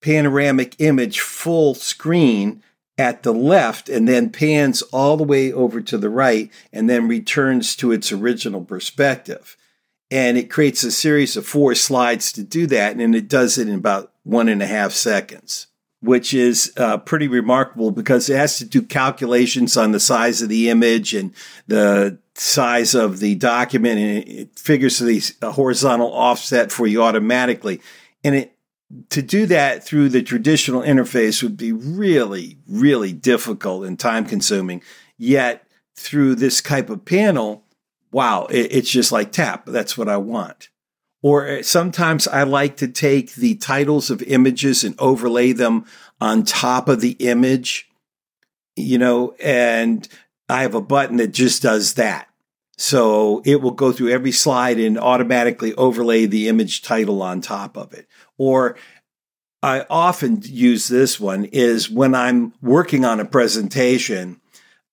[0.00, 2.62] panoramic image full screen
[2.96, 7.06] at the left and then pans all the way over to the right and then
[7.06, 9.56] returns to its original perspective.
[10.10, 12.96] And it creates a series of four slides to do that.
[12.96, 15.68] And it does it in about one and a half seconds,
[16.00, 20.48] which is uh, pretty remarkable because it has to do calculations on the size of
[20.48, 21.32] the image and
[21.68, 23.98] the size of the document.
[23.98, 27.80] And it figures the horizontal offset for you automatically.
[28.24, 28.54] And it
[29.10, 34.82] to do that through the traditional interface would be really, really difficult and time consuming.
[35.18, 37.64] Yet through this type of panel,
[38.10, 39.66] wow, it's just like tap.
[39.66, 40.70] That's what I want.
[41.22, 45.84] Or uh, sometimes I like to take the titles of images and overlay them
[46.20, 47.90] on top of the image,
[48.76, 50.08] you know, and
[50.48, 52.27] I have a button that just does that.
[52.78, 57.76] So it will go through every slide and automatically overlay the image title on top
[57.76, 58.06] of it.
[58.38, 58.76] Or
[59.62, 64.40] I often use this one is when I'm working on a presentation.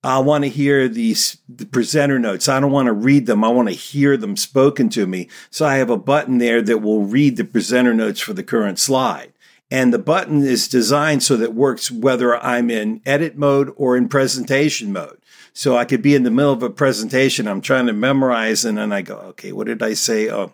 [0.03, 2.49] I want to hear these the presenter notes.
[2.49, 3.43] I don't want to read them.
[3.43, 5.29] I want to hear them spoken to me.
[5.51, 8.79] So I have a button there that will read the presenter notes for the current
[8.79, 9.33] slide.
[9.69, 13.97] And the button is designed so that it works whether I'm in edit mode or
[13.97, 15.19] in presentation mode.
[15.57, 17.47] So I could be in the middle of a presentation.
[17.47, 20.29] I'm trying to memorize and then I go, okay, what did I say?
[20.29, 20.51] Oh,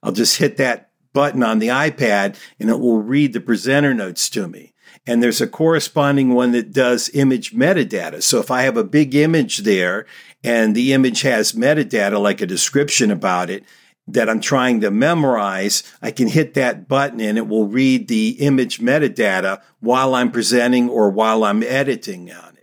[0.00, 4.30] I'll just hit that button on the iPad and it will read the presenter notes
[4.30, 4.72] to me.
[5.08, 8.22] And there's a corresponding one that does image metadata.
[8.22, 10.06] So if I have a big image there
[10.44, 13.64] and the image has metadata, like a description about it,
[14.06, 18.36] that I'm trying to memorize, I can hit that button and it will read the
[18.38, 22.53] image metadata while I'm presenting or while I'm editing on.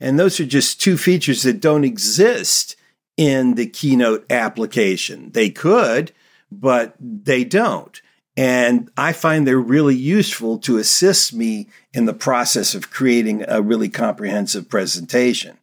[0.00, 2.76] And those are just two features that don't exist
[3.16, 5.30] in the Keynote application.
[5.32, 6.12] They could,
[6.50, 8.00] but they don't.
[8.36, 13.60] And I find they're really useful to assist me in the process of creating a
[13.60, 15.58] really comprehensive presentation.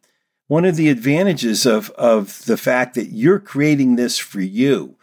[0.46, 4.96] One of the advantages of, of the fact that you're creating this for you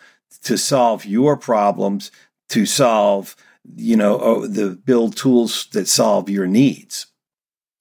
[0.43, 2.11] to solve your problems,
[2.49, 3.35] to solve,
[3.75, 7.07] you know, oh, the build tools that solve your needs.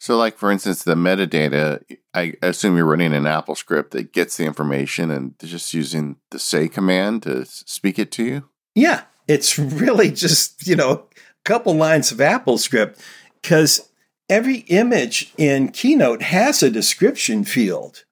[0.05, 4.37] So, like for instance, the metadata, I assume you're running an Apple script that gets
[4.37, 8.45] the information and just using the say command to speak it to you?
[8.75, 11.01] Yeah, it's really just, you know, a
[11.47, 13.01] couple lines of Apple script
[13.41, 13.89] because
[14.29, 18.05] every image in Keynote has a description field.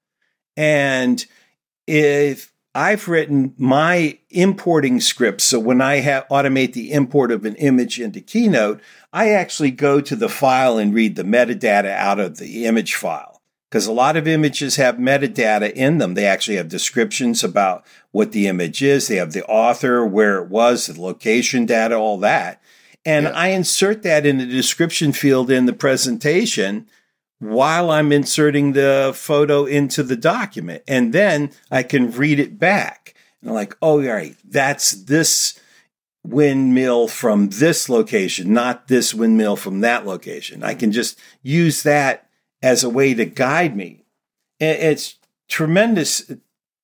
[0.57, 1.23] And
[1.85, 5.43] if I've written my importing scripts.
[5.43, 8.81] So when I ha- automate the import of an image into Keynote,
[9.11, 13.41] I actually go to the file and read the metadata out of the image file.
[13.69, 16.13] Because a lot of images have metadata in them.
[16.13, 19.07] They actually have descriptions about what the image is.
[19.07, 22.61] They have the author, where it was, the location data, all that.
[23.05, 23.31] And yeah.
[23.31, 26.87] I insert that in the description field in the presentation
[27.43, 30.83] while I'm inserting the photo into the document.
[30.87, 33.13] And then I can read it back.
[33.41, 35.59] And I'm like, oh, all right, that's this
[36.23, 40.63] windmill from this location, not this windmill from that location.
[40.63, 42.29] I can just use that
[42.61, 44.05] as a way to guide me.
[44.59, 45.15] It's
[45.49, 46.31] tremendous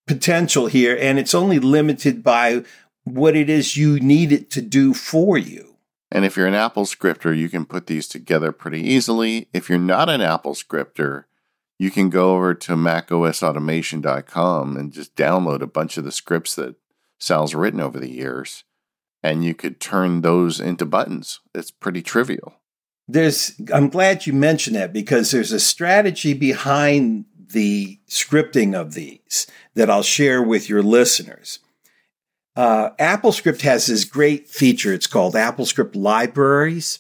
[0.08, 2.64] potential here, and it's only limited by
[3.06, 5.69] what it is you need it to do for you.
[6.12, 9.48] And if you're an Apple scripter, you can put these together pretty easily.
[9.54, 11.28] If you're not an Apple scripter,
[11.78, 16.76] you can go over to macosautomation.com and just download a bunch of the scripts that
[17.20, 18.64] Sal's written over the years
[19.22, 21.40] and you could turn those into buttons.
[21.54, 22.56] It's pretty trivial.
[23.08, 29.48] There's I'm glad you mentioned that because there's a strategy behind the scripting of these
[29.74, 31.60] that I'll share with your listeners.
[32.56, 34.94] Uh, AppleScript has this great feature.
[34.94, 37.00] It's called AppleScript Libraries.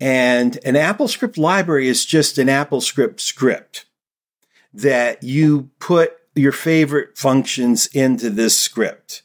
[0.00, 3.86] And an AppleScript library is just an AppleScript script
[4.74, 9.22] that you put your favorite functions into this script.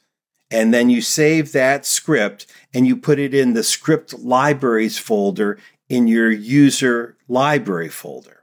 [0.52, 5.58] And then you save that script and you put it in the script libraries folder
[5.90, 8.37] in your user library folder.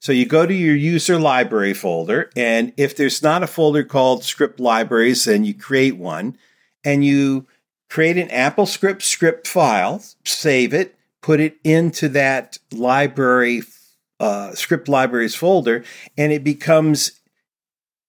[0.00, 4.24] So you go to your user library folder, and if there's not a folder called
[4.24, 6.38] script libraries, then you create one
[6.82, 7.46] and you
[7.90, 13.62] create an AppleScript script file, save it, put it into that library
[14.18, 15.84] uh, script libraries folder,
[16.16, 17.20] and it becomes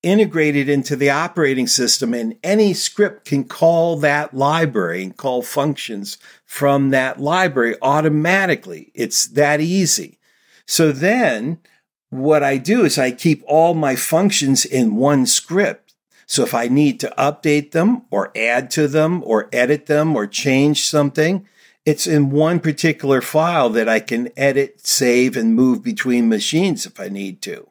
[0.02, 6.18] integrated into the operating system and any script can call that library and call functions
[6.46, 8.92] from that library automatically.
[8.96, 10.18] It's that easy.
[10.66, 11.60] So then
[12.12, 15.95] what I do is I keep all my functions in one script.
[16.28, 20.28] So if I need to update them or add to them or edit them or
[20.28, 21.47] change something,
[21.86, 26.99] it's in one particular file that I can edit, save, and move between machines if
[26.99, 27.70] I need to.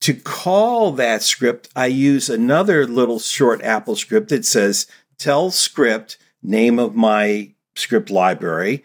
[0.00, 4.86] To call that script, I use another little short Apple script that says
[5.18, 8.84] tell script, name of my script library.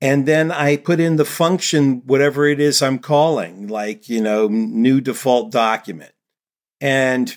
[0.00, 4.48] And then I put in the function, whatever it is I'm calling, like, you know,
[4.48, 6.12] new default document.
[6.80, 7.36] And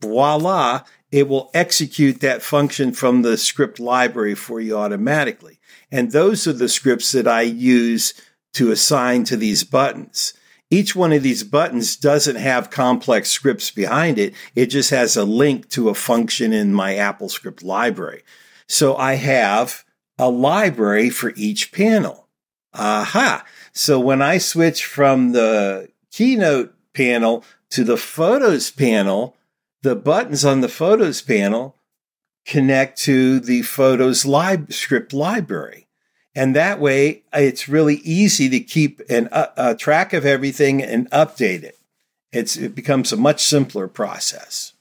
[0.00, 5.58] voila, it will execute that function from the script library for you automatically.
[5.90, 8.14] And those are the scripts that I use
[8.54, 10.32] to assign to these buttons.
[10.70, 14.32] Each one of these buttons doesn't have complex scripts behind it.
[14.54, 18.22] It just has a link to a function in my AppleScript library.
[18.66, 19.84] So I have
[20.22, 22.28] a library for each panel.
[22.74, 23.44] Aha.
[23.72, 29.36] So when I switch from the keynote panel to the photos panel,
[29.82, 31.74] the buttons on the photos panel
[32.46, 35.88] connect to the photos lib- script library.
[36.36, 41.10] And that way, it's really easy to keep an, uh, a track of everything and
[41.10, 41.78] update it.
[42.30, 44.72] It's, it becomes a much simpler process.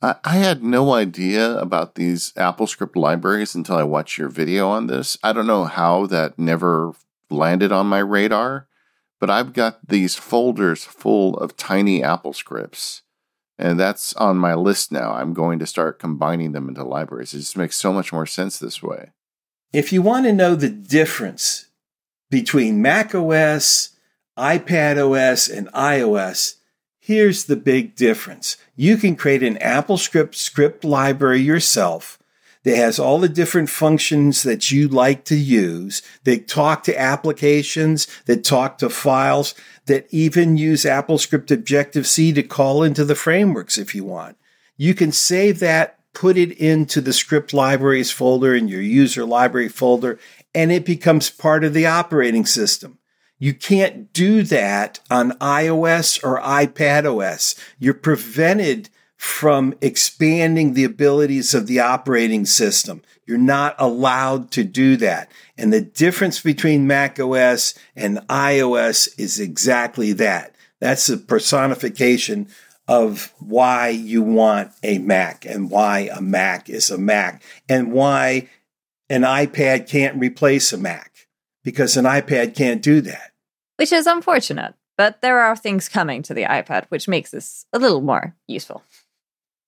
[0.00, 5.18] I, had no idea about these AppleScript libraries until I watched your video on this.
[5.24, 6.92] I don't know how that never
[7.30, 8.68] landed on my radar,
[9.18, 13.02] but I've got these folders full of tiny AppleScripts.
[13.58, 15.14] And that's on my list now.
[15.14, 17.34] I'm going to start combining them into libraries.
[17.34, 19.10] It just makes so much more sense this way.
[19.72, 21.66] If you want to know the difference
[22.30, 23.96] between Mac OS,
[24.38, 26.57] iPad OS, and iOS,
[27.08, 28.58] here's the big difference.
[28.76, 32.18] You can create an AppleScript script library yourself
[32.64, 38.08] that has all the different functions that you like to use, that talk to applications,
[38.26, 39.54] that talk to files,
[39.86, 44.36] that even use AppleScript Objective-C to call into the frameworks if you want.
[44.76, 49.70] You can save that put it into the script libraries folder in your user library
[49.70, 50.18] folder,
[50.54, 52.98] and it becomes part of the operating system.
[53.38, 57.54] You can't do that on iOS or iPad OS.
[57.78, 63.02] You're prevented from expanding the abilities of the operating system.
[63.26, 65.30] You're not allowed to do that.
[65.56, 70.54] And the difference between Mac OS and iOS is exactly that.
[70.80, 72.48] That's the personification
[72.86, 78.48] of why you want a Mac and why a Mac is a Mac and why
[79.10, 81.17] an iPad can't replace a Mac
[81.64, 83.32] because an iPad can't do that.
[83.76, 87.78] Which is unfortunate, but there are things coming to the iPad which makes this a
[87.78, 88.82] little more useful.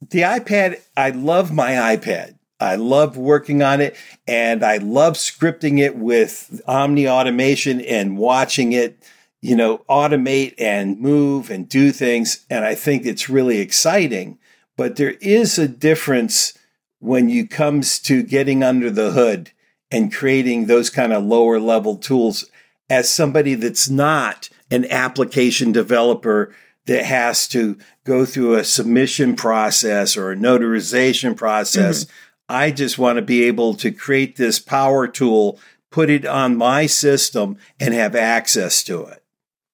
[0.01, 2.36] The iPad, I love my iPad.
[2.59, 8.72] I love working on it and I love scripting it with Omni automation and watching
[8.72, 9.03] it
[9.43, 12.45] you know, automate and move and do things.
[12.51, 14.38] And I think it's really exciting.
[14.76, 16.55] But there is a difference
[16.99, 19.51] when you comes to getting under the hood
[19.91, 22.51] and creating those kind of lower level tools
[22.88, 26.55] as somebody that's not an application developer
[26.86, 32.05] that has to go through a submission process or a notarization process.
[32.05, 32.14] Mm-hmm.
[32.49, 35.61] I just want to be able to create this power tool,
[35.91, 39.22] put it on my system and have access to it.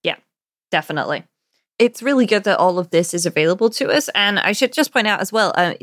[0.02, 0.16] Yeah,
[0.70, 1.24] definitely.
[1.78, 4.10] It's really good that all of this is available to us.
[4.14, 5.74] And I should just point out as well, uh,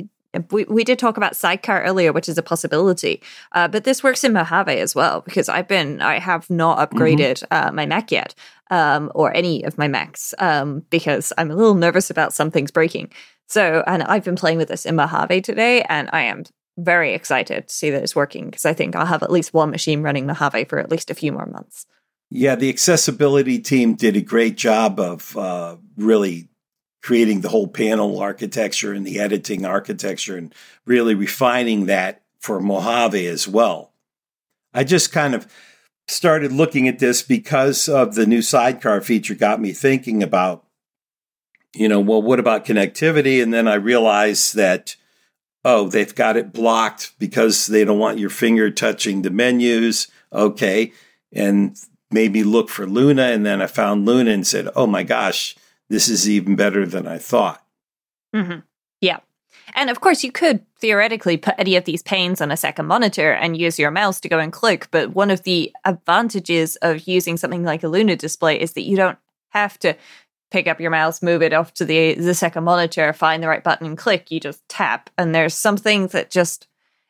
[0.52, 3.22] we, we did talk about sidecar earlier which is a possibility
[3.54, 6.98] uh, but this works in mojave as well because i've been i have not mm-hmm.
[6.98, 7.68] upgraded mm-hmm.
[7.68, 8.36] uh, my mac yet
[8.72, 12.72] um, or any of my macs um, because i'm a little nervous about some things
[12.72, 13.12] breaking
[13.48, 16.44] so and i've been playing with this in mojave today and i am
[16.78, 19.70] very excited to see that it's working because I think I'll have at least one
[19.70, 21.86] machine running Mojave for at least a few more months.
[22.30, 26.50] Yeah, the accessibility team did a great job of uh, really
[27.04, 33.28] creating the whole panel architecture and the editing architecture and really refining that for Mojave
[33.28, 33.92] as well.
[34.74, 35.46] I just kind of
[36.08, 40.66] started looking at this because of the new sidecar feature got me thinking about
[41.76, 43.42] you know well what about connectivity?
[43.42, 44.96] And then i realized that
[45.66, 50.08] oh they've got it blocked because they don't want your finger touching the menus.
[50.32, 50.94] Okay.
[51.32, 51.78] And
[52.12, 53.24] maybe look for luna.
[53.24, 55.56] And then i found luna and said oh my gosh
[55.90, 57.64] this is even better than i thought
[58.36, 58.60] mm-hmm.
[59.02, 59.20] yeah
[59.76, 63.32] and of course, you could theoretically put any of these panes on a second monitor
[63.32, 64.88] and use your mouse to go and click.
[64.92, 68.98] But one of the advantages of using something like a Luna display is that you
[68.98, 69.18] don't
[69.50, 69.96] have to
[70.52, 73.64] pick up your mouse, move it off to the the second monitor, find the right
[73.64, 74.30] button and click.
[74.30, 75.10] You just tap.
[75.18, 76.68] And there's something that just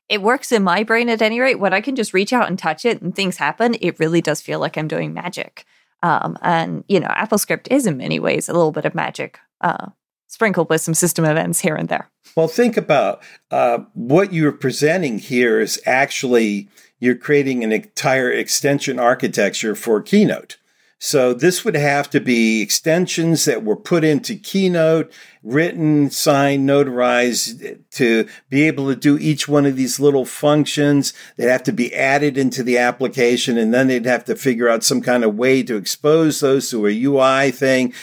[0.09, 1.59] it works in my brain at any rate.
[1.59, 4.41] When I can just reach out and touch it and things happen, it really does
[4.41, 5.65] feel like I'm doing magic.
[6.03, 9.39] Um, and you know, AppleScript is in many ways a little bit of magic.
[9.61, 9.87] Uh,
[10.27, 12.09] sprinkled with some system events here and there.
[12.35, 18.97] Well, think about uh, what you're presenting here is actually you're creating an entire extension
[18.97, 20.57] architecture for Keynote.
[21.05, 25.11] So this would have to be extensions that were put into Keynote,
[25.43, 31.13] written, signed, notarized to be able to do each one of these little functions.
[31.35, 34.85] They'd have to be added into the application and then they'd have to figure out
[34.85, 37.93] some kind of way to expose those to a UI thing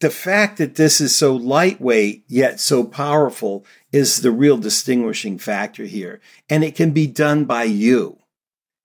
[0.00, 5.84] the fact that this is so lightweight yet so powerful is the real distinguishing factor
[5.84, 6.20] here.
[6.50, 8.18] And it can be done by you.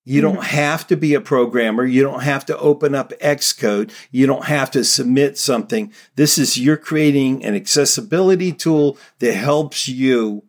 [0.08, 0.56] You don't mm-hmm.
[0.56, 1.86] have to be a programmer.
[1.86, 3.92] You don't have to open up Xcode.
[4.10, 5.92] You don't have to submit something.
[6.16, 10.46] This is you're creating an accessibility tool that helps you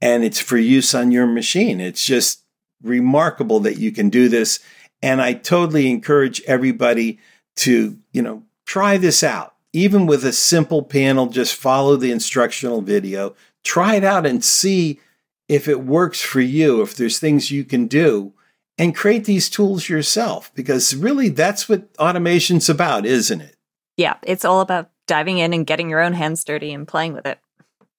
[0.00, 1.80] and it's for use on your machine.
[1.80, 2.44] It's just
[2.82, 4.60] remarkable that you can do this.
[5.02, 7.18] And I totally encourage everybody
[7.56, 12.80] to, you know, try this out even with a simple panel, just follow the instructional
[12.80, 15.00] video, try it out and see
[15.48, 18.32] if it works for you, if there's things you can do,
[18.80, 20.50] and create these tools yourself.
[20.54, 23.56] Because really, that's what automation's about, isn't it?
[23.96, 27.26] Yeah, it's all about diving in and getting your own hands dirty and playing with
[27.26, 27.38] it.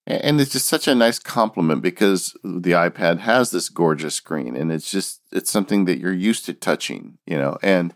[0.07, 4.71] And it's just such a nice complement because the iPad has this gorgeous screen and
[4.71, 7.59] it's just it's something that you're used to touching, you know.
[7.61, 7.93] And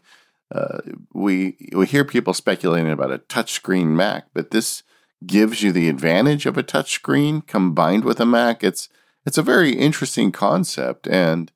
[0.53, 0.77] uh,
[1.11, 4.83] we we hear people speculating about a touchscreen Mac, but this
[5.25, 8.63] gives you the advantage of a touchscreen combined with a Mac.
[8.63, 8.87] It's
[9.25, 11.51] it's a very interesting concept, and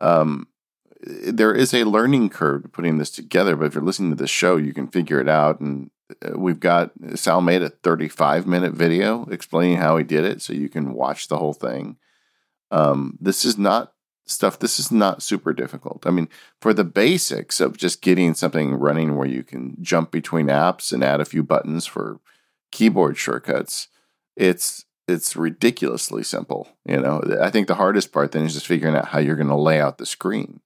[0.00, 0.48] um,
[1.06, 3.56] there is a learning curve to putting this together.
[3.56, 5.60] But if you're listening to the show, you can figure it out.
[5.60, 5.90] And
[6.24, 10.52] uh, we've got Sal made a 35 minute video explaining how he did it, so
[10.52, 11.96] you can watch the whole thing.
[12.70, 13.92] Um, this is not
[14.26, 16.06] stuff, this is not super difficult.
[16.06, 16.28] I mean,
[16.60, 21.04] for the basics of just getting something running where you can jump between apps and
[21.04, 22.20] add a few buttons for
[22.72, 23.88] keyboard shortcuts,
[24.36, 26.68] it's it's ridiculously simple.
[26.86, 29.48] You know, I think the hardest part then is just figuring out how you're going
[29.48, 30.60] to lay out the screen.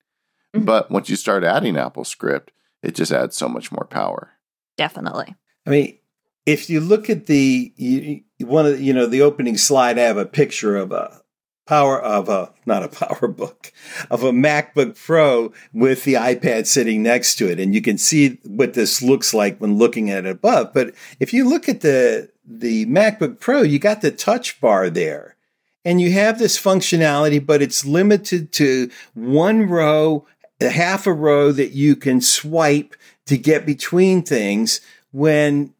[0.54, 0.64] Mm-hmm.
[0.64, 2.48] But once you start adding AppleScript,
[2.82, 4.32] it just adds so much more power.
[4.76, 5.34] Definitely.
[5.66, 5.98] I mean,
[6.46, 10.02] if you look at the you, one of the, you know the opening slide, I
[10.02, 11.20] have a picture of a
[11.68, 13.70] power of a not a power book
[14.10, 18.38] of a MacBook Pro with the iPad sitting next to it and you can see
[18.44, 22.30] what this looks like when looking at it above but if you look at the
[22.46, 25.36] the MacBook Pro you got the touch bar there
[25.84, 30.26] and you have this functionality but it's limited to one row
[30.60, 32.96] half a row that you can swipe
[33.26, 34.80] to get between things
[35.12, 35.72] when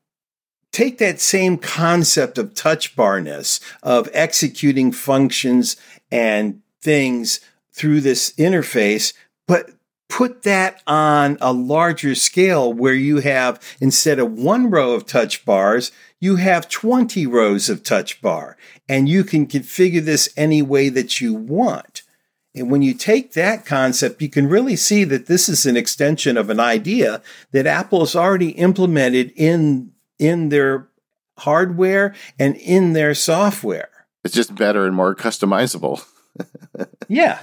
[0.73, 5.77] take that same concept of touch barness, of executing functions
[6.11, 7.41] and things
[7.73, 9.13] through this interface,
[9.47, 9.71] but
[10.09, 15.45] put that on a larger scale where you have, instead of one row of touch
[15.45, 18.57] bars, you have 20 rows of touch bar
[18.89, 22.03] and you can configure this any way that you want.
[22.59, 26.37] And when you take that concept, you can really see that this is an extension
[26.37, 30.89] of an idea that Apple has already implemented in in their
[31.39, 33.91] hardware and in their software.
[34.25, 36.05] It's just better and more customizable.
[37.09, 37.41] yeah.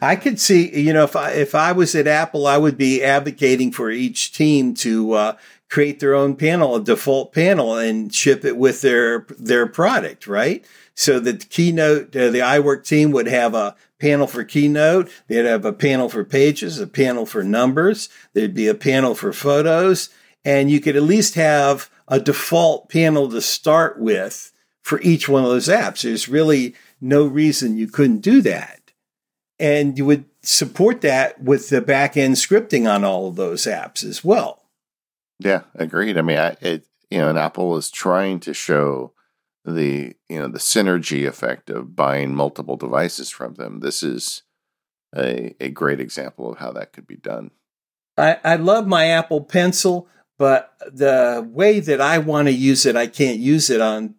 [0.00, 3.02] I could see, you know, if I if I was at Apple, I would be
[3.02, 5.36] advocating for each team to uh,
[5.70, 10.64] create their own panel, a default panel, and ship it with their their product, right?
[10.94, 15.10] So the Keynote, uh, the iWork team would have a panel for Keynote.
[15.26, 18.08] They'd have a panel for Pages, a panel for Numbers.
[18.32, 20.10] There'd be a panel for Photos,
[20.44, 25.42] and you could at least have a default panel to start with for each one
[25.42, 26.02] of those apps.
[26.02, 28.80] There's really no reason you couldn't do that.
[29.58, 34.04] And you would support that with the back end scripting on all of those apps
[34.04, 34.64] as well.
[35.38, 36.18] Yeah, agreed.
[36.18, 39.12] I mean, I, it, you know, and Apple is trying to show
[39.64, 43.80] the, you know, the synergy effect of buying multiple devices from them.
[43.80, 44.42] This is
[45.16, 47.50] a, a great example of how that could be done.
[48.16, 50.08] I, I love my Apple Pencil,
[50.38, 54.14] but the way that I want to use it, I can't use it on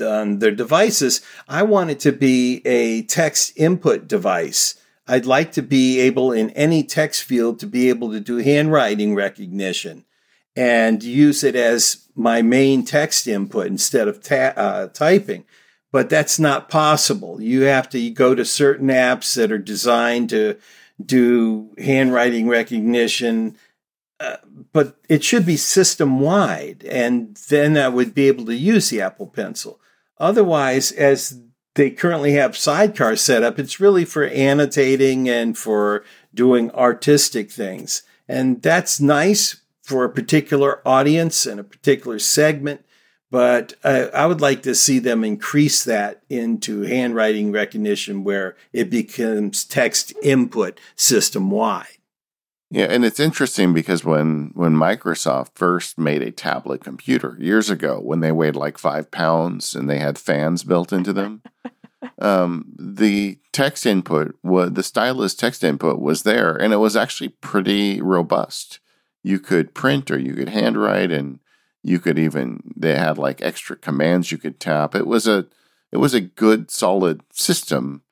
[0.00, 1.20] on their devices.
[1.46, 4.74] I want it to be a text input device.
[5.06, 9.14] I'd like to be able in any text field to be able to do handwriting
[9.14, 10.04] recognition
[10.56, 15.44] and use it as my main text input instead of ta- uh, typing.
[15.92, 17.40] But that's not possible.
[17.40, 20.56] You have to go to certain apps that are designed to
[21.04, 23.56] do handwriting recognition,
[24.18, 24.36] uh,
[24.72, 26.84] but it should be system wide.
[26.84, 29.80] And then I would be able to use the Apple Pencil.
[30.18, 31.40] Otherwise, as
[31.74, 38.02] they currently have sidecar set up, it's really for annotating and for doing artistic things.
[38.28, 42.84] And that's nice for a particular audience and a particular segment.
[43.30, 48.88] But uh, I would like to see them increase that into handwriting recognition where it
[48.90, 51.98] becomes text input system wide.
[52.70, 58.00] Yeah, and it's interesting because when when Microsoft first made a tablet computer years ago,
[58.00, 61.42] when they weighed like five pounds and they had fans built into them,
[62.20, 67.28] um, the text input was the stylus text input was there, and it was actually
[67.28, 68.80] pretty robust.
[69.24, 71.40] You could print or you could handwrite, and
[71.82, 74.94] you could even they had like extra commands you could tap.
[74.94, 75.46] It was a
[75.90, 78.02] it was a good solid system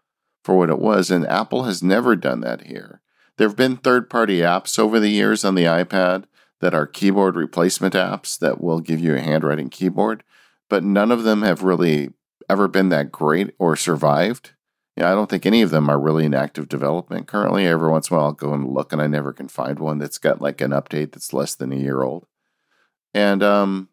[0.42, 3.00] for what it was, and Apple has never done that here.
[3.36, 6.24] There have been third party apps over the years on the iPad
[6.60, 10.22] that are keyboard replacement apps that will give you a handwriting keyboard,
[10.68, 12.10] but none of them have really
[12.48, 14.52] ever been that great or survived.
[14.96, 17.66] Yeah, I don't think any of them are really in active development currently.
[17.66, 19.98] Every once in a while, I'll go and look, and I never can find one
[19.98, 22.26] that's got like an update that's less than a year old.
[23.14, 23.88] And um,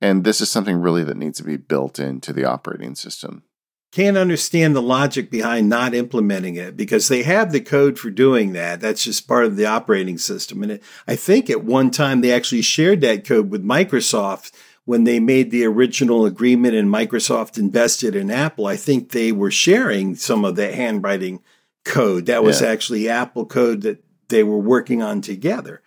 [0.00, 3.44] and this is something really that needs to be built into the operating system
[3.92, 8.54] can't understand the logic behind not implementing it because they have the code for doing
[8.54, 8.80] that.
[8.80, 10.62] That's just part of the operating system.
[10.62, 14.50] And it, I think at one time they actually shared that code with Microsoft
[14.84, 18.66] when they made the original agreement and Microsoft invested in Apple.
[18.66, 21.40] I think they were sharing some of the handwriting
[21.84, 22.26] code.
[22.26, 22.68] That was yeah.
[22.68, 25.82] actually Apple code that they were working on together.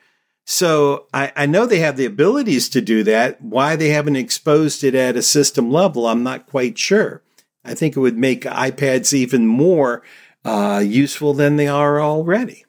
[0.46, 3.41] So I, I, know they have the abilities to do that.
[3.41, 7.24] Why they haven't exposed it at a system level, I'm not quite sure.
[7.64, 10.04] I think it would make iPads even more
[10.46, 12.66] uh, useful than they are already.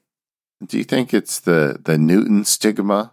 [0.66, 3.12] Do you think it's the the Newton stigma?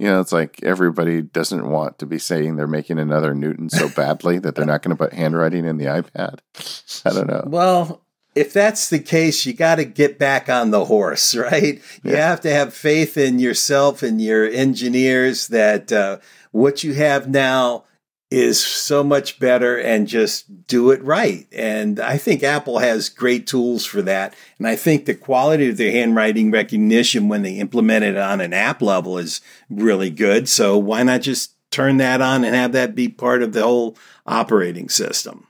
[0.00, 3.86] You know, it's like everybody doesn't want to be saying they're making another Newton so
[3.96, 6.38] badly that they're not going to put handwriting in the iPad.
[7.04, 7.44] I don't know.
[7.46, 8.00] Well,
[8.34, 11.82] if that's the case, you got to get back on the horse, right?
[12.02, 12.10] Yeah.
[12.10, 16.20] You have to have faith in yourself and your engineers that uh,
[16.50, 17.84] what you have now
[18.30, 21.48] is so much better and just do it write.
[21.52, 24.34] And I think Apple has great tools for that.
[24.58, 28.52] And I think the quality of their handwriting recognition when they implement it on an
[28.52, 30.48] app level is really good.
[30.48, 33.96] So why not just turn that on and have that be part of the whole
[34.26, 35.48] operating system?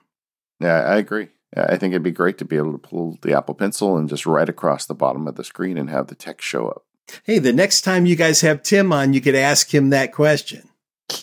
[0.59, 1.28] Yeah, I agree.
[1.57, 4.24] I think it'd be great to be able to pull the Apple Pencil and just
[4.24, 6.85] right across the bottom of the screen and have the text show up.
[7.24, 10.68] Hey, the next time you guys have Tim on, you could ask him that question.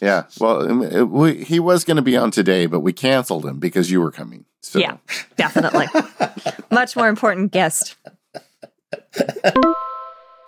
[0.02, 0.24] Yeah.
[0.40, 3.92] Well, it, we, he was going to be on today, but we canceled him because
[3.92, 4.46] you were coming.
[4.62, 4.80] So.
[4.80, 4.98] Yeah,
[5.36, 5.88] definitely.
[6.72, 7.96] Much more important guest.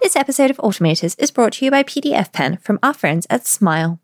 [0.02, 3.48] this episode of Automators is brought to you by PDF Pen from our friends at
[3.48, 4.00] Smile.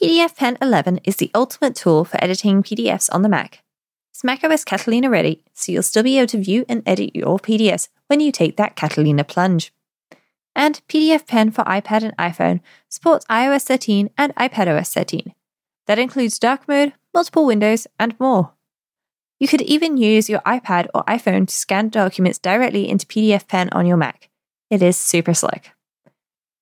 [0.00, 3.62] PDF Pen 11 is the ultimate tool for editing PDFs on the Mac.
[4.10, 7.88] It's macOS Catalina ready, so you'll still be able to view and edit your PDFs
[8.08, 9.72] when you take that Catalina plunge.
[10.54, 15.34] And PDF Pen for iPad and iPhone supports iOS 13 and iPadOS 13.
[15.86, 18.52] That includes dark mode, multiple windows, and more.
[19.40, 23.70] You could even use your iPad or iPhone to scan documents directly into PDF Pen
[23.72, 24.28] on your Mac.
[24.70, 25.72] It is super slick.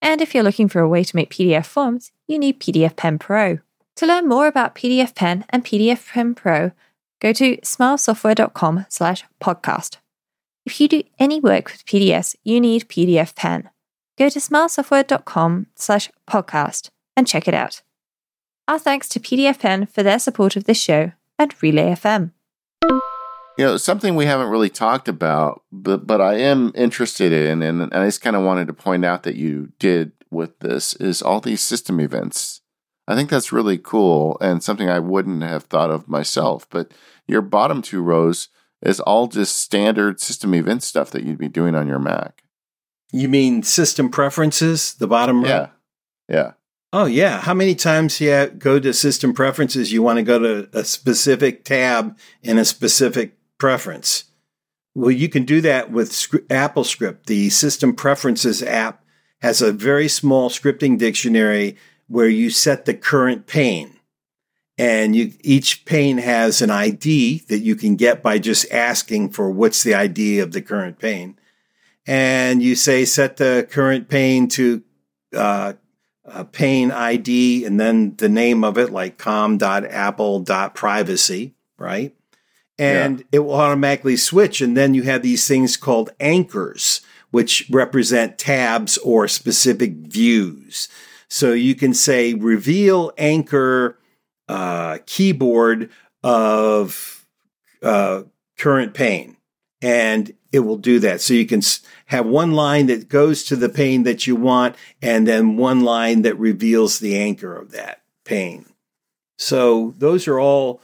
[0.00, 3.18] And if you're looking for a way to make PDF forms, you need PDF Pen
[3.18, 3.58] Pro.
[3.96, 6.72] To learn more about PDF Pen and PDF Pen Pro,
[7.20, 9.98] go to smilesoftware.com slash podcast.
[10.64, 13.68] If you do any work with PDFs, you need PDF Pen
[14.20, 17.80] go to smilesoftware.com slash podcast and check it out.
[18.68, 22.32] Our thanks to PDF Pen for their support of this show and Relay FM.
[23.56, 27.80] You know, something we haven't really talked about, but, but I am interested in, and,
[27.80, 31.22] and I just kind of wanted to point out that you did with this, is
[31.22, 32.60] all these system events.
[33.08, 36.68] I think that's really cool and something I wouldn't have thought of myself.
[36.68, 36.92] But
[37.26, 38.48] your bottom two rows
[38.82, 42.39] is all just standard system event stuff that you'd be doing on your Mac.
[43.12, 45.48] You mean system preferences, the bottom row?
[45.48, 45.68] Yeah.
[46.28, 46.52] Yeah.
[46.92, 47.40] Oh, yeah.
[47.40, 51.64] How many times you go to system preferences, you want to go to a specific
[51.64, 54.24] tab in a specific preference?
[54.94, 57.26] Well, you can do that with AppleScript.
[57.26, 59.04] The System Preferences app
[59.40, 61.76] has a very small scripting dictionary
[62.08, 63.96] where you set the current pane.
[64.76, 69.50] And you, each pane has an ID that you can get by just asking for
[69.50, 71.38] what's the ID of the current pane.
[72.06, 74.82] And you say, set the current pane to
[75.36, 75.74] uh,
[76.52, 82.14] pane ID and then the name of it, like com.apple.privacy, right?
[82.78, 83.24] And yeah.
[83.32, 84.60] it will automatically switch.
[84.60, 90.88] And then you have these things called anchors, which represent tabs or specific views.
[91.28, 93.98] So you can say reveal anchor
[94.48, 95.90] uh, keyboard
[96.24, 97.24] of
[97.82, 98.24] uh,
[98.58, 99.36] current pane,
[99.82, 101.20] and it will do that.
[101.20, 101.62] So you can
[102.06, 106.22] have one line that goes to the pane that you want, and then one line
[106.22, 108.66] that reveals the anchor of that pane.
[109.38, 110.80] So those are all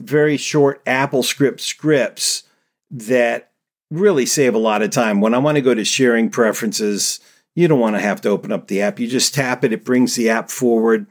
[0.00, 2.42] very short AppleScript scripts
[2.90, 3.50] that
[3.90, 5.20] really save a lot of time.
[5.20, 7.20] When I want to go to sharing preferences,
[7.54, 8.98] you don't want to have to open up the app.
[8.98, 11.06] You just tap it, it brings the app forward,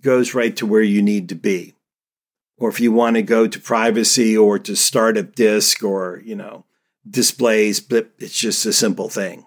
[0.00, 1.73] goes right to where you need to be.
[2.56, 6.64] Or if you want to go to privacy or to startup disk or, you know,
[7.08, 9.44] displays, but it's just a simple thing.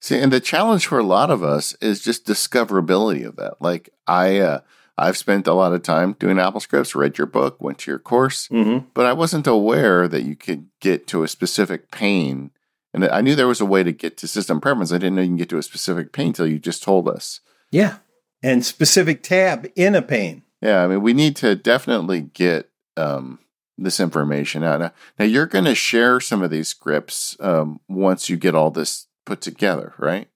[0.00, 3.60] See, and the challenge for a lot of us is just discoverability of that.
[3.60, 4.60] Like I uh
[4.96, 7.98] I've spent a lot of time doing Apple scripts, read your book, went to your
[7.98, 8.86] course, mm-hmm.
[8.92, 12.50] but I wasn't aware that you could get to a specific pane.
[12.92, 14.92] And I knew there was a way to get to system preference.
[14.92, 17.40] I didn't know you can get to a specific pane until you just told us.
[17.70, 17.98] Yeah.
[18.42, 20.42] And specific tab in a pane.
[20.60, 20.82] Yeah.
[20.82, 23.38] I mean, we need to definitely get um,
[23.78, 24.80] this information out.
[24.80, 28.70] Now, now you're going to share some of these scripts um, once you get all
[28.70, 30.28] this put together, right?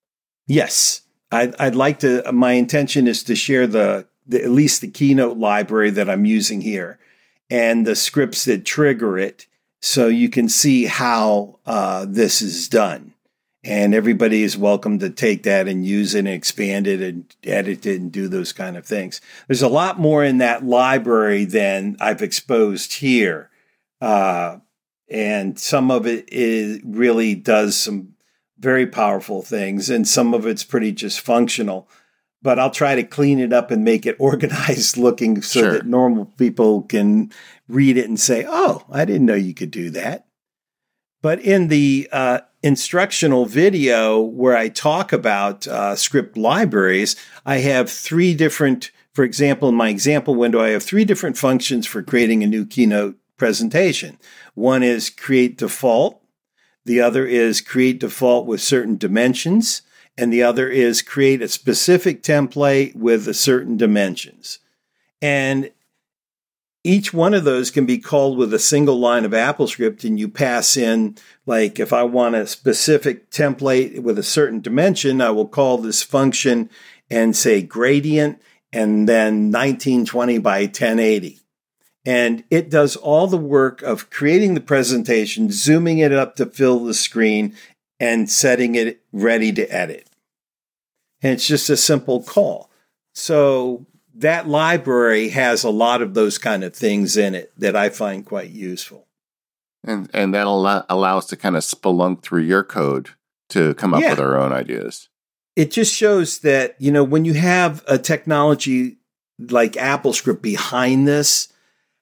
[0.47, 1.03] Yes.
[1.31, 5.37] I'd, I'd like to, my intention is to share the the, at least the keynote
[5.37, 6.99] library that I'm using here
[7.51, 9.47] and the scripts that trigger it
[9.81, 13.14] so you can see how uh, this is done.
[13.65, 17.87] And everybody is welcome to take that and use it and expand it and edit
[17.87, 19.23] it and do those kind of things.
[19.49, 23.51] There's a lot more in that library than I've exposed here.
[24.03, 24.59] Uh,
[25.09, 28.15] and some of it is really does some
[28.59, 31.89] very powerful things, and some of it's pretty just functional
[32.45, 35.73] but I'll try to clean it up and make it organized looking so sure.
[35.73, 37.33] that normal people can
[37.67, 40.27] read it and say, oh, I didn't know you could do that.
[41.23, 47.91] But in the uh, instructional video where I talk about uh, script libraries, I have
[47.91, 52.43] three different, for example, in my example window, I have three different functions for creating
[52.43, 54.19] a new Keynote presentation.
[54.55, 56.23] One is create default.
[56.87, 59.83] The other is create default with certain dimensions
[60.17, 64.61] and the other is create a specific template with a certain dimensions.
[65.21, 65.71] And
[66.85, 70.29] each one of those can be called with a single line of AppleScript, and you
[70.29, 71.17] pass in,
[71.47, 76.03] like, if I want a specific template with a certain dimension, I will call this
[76.03, 76.69] function
[77.09, 81.41] and say gradient and then 1920 by 1080.
[82.05, 86.85] And it does all the work of creating the presentation, zooming it up to fill
[86.85, 87.55] the screen,
[87.99, 90.11] and setting it ready to edit.
[91.23, 92.69] And it's just a simple call.
[93.15, 97.89] So that library has a lot of those kind of things in it that I
[97.89, 99.07] find quite useful.
[99.83, 103.11] And and that allow, allows to kind of spelunk through your code
[103.51, 104.11] to come up yeah.
[104.11, 105.09] with our own ideas.
[105.57, 108.97] It just shows that, you know, when you have a technology
[109.39, 111.53] like AppleScript behind this,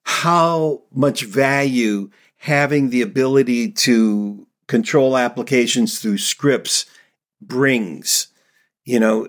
[0.04, 6.86] how much value having the ability to control applications through scripts
[7.40, 8.28] brings.
[8.84, 9.28] You know,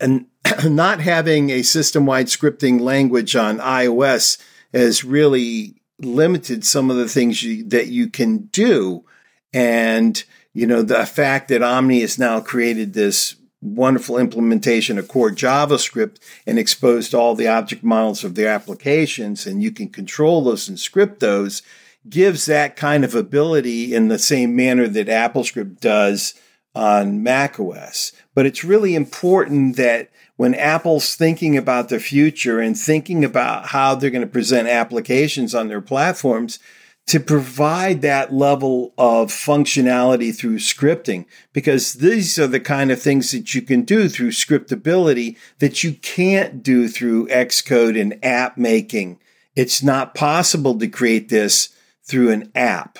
[0.00, 0.26] and
[0.64, 4.38] not having a system wide scripting language on iOS
[4.72, 9.04] has really limited some of the things you, that you can do.
[9.52, 10.22] And,
[10.52, 16.18] you know, the fact that Omni has now created this wonderful implementation of core JavaScript
[16.46, 20.78] and exposed all the object models of their applications, and you can control those and
[20.78, 21.62] script those
[22.08, 26.34] gives that kind of ability in the same manner that AppleScript does
[26.74, 28.12] on macOS.
[28.34, 33.94] But it's really important that when Apple's thinking about the future and thinking about how
[33.94, 36.58] they're going to present applications on their platforms,
[37.06, 43.30] to provide that level of functionality through scripting because these are the kind of things
[43.30, 49.20] that you can do through scriptability that you can't do through Xcode and app making.
[49.54, 51.68] It's not possible to create this
[52.02, 52.98] through an app.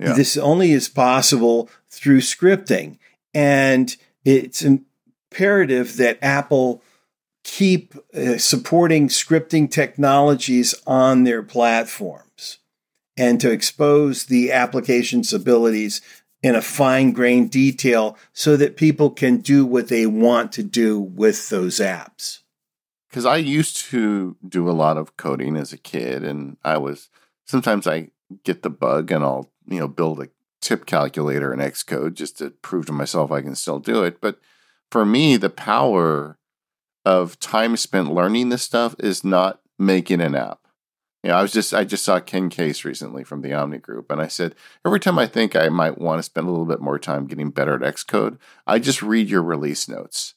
[0.00, 0.14] Yeah.
[0.14, 2.98] This only is possible through scripting.
[3.32, 4.64] And it's
[5.32, 6.82] imperative that Apple
[7.42, 12.58] keep uh, supporting scripting technologies on their platforms
[13.16, 16.00] and to expose the application's abilities
[16.42, 21.00] in a fine grained detail so that people can do what they want to do
[21.00, 22.40] with those apps.
[23.08, 27.08] Because I used to do a lot of coding as a kid, and I was
[27.44, 28.08] sometimes I
[28.44, 30.28] get the bug and I'll you know build a
[30.60, 34.20] tip calculator in Xcode just to prove to myself I can still do it.
[34.20, 34.38] But
[34.92, 36.38] for me, the power
[37.06, 40.60] of time spent learning this stuff is not making an app.
[41.22, 44.10] You know, I was just I just saw Ken Case recently from the Omni Group,
[44.10, 46.80] and I said every time I think I might want to spend a little bit
[46.80, 50.34] more time getting better at Xcode, I just read your release notes.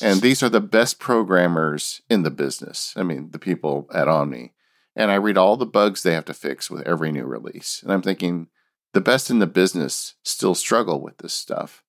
[0.00, 2.94] And these are the best programmers in the business.
[2.96, 4.54] I mean, the people at Omni.
[4.96, 7.82] And I read all the bugs they have to fix with every new release.
[7.82, 8.48] And I'm thinking,
[8.94, 11.84] the best in the business still struggle with this stuff.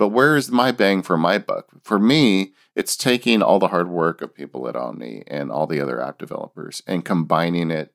[0.00, 1.66] But where is my bang for my buck?
[1.82, 5.78] For me, it's taking all the hard work of people at Omni and all the
[5.78, 7.92] other app developers and combining it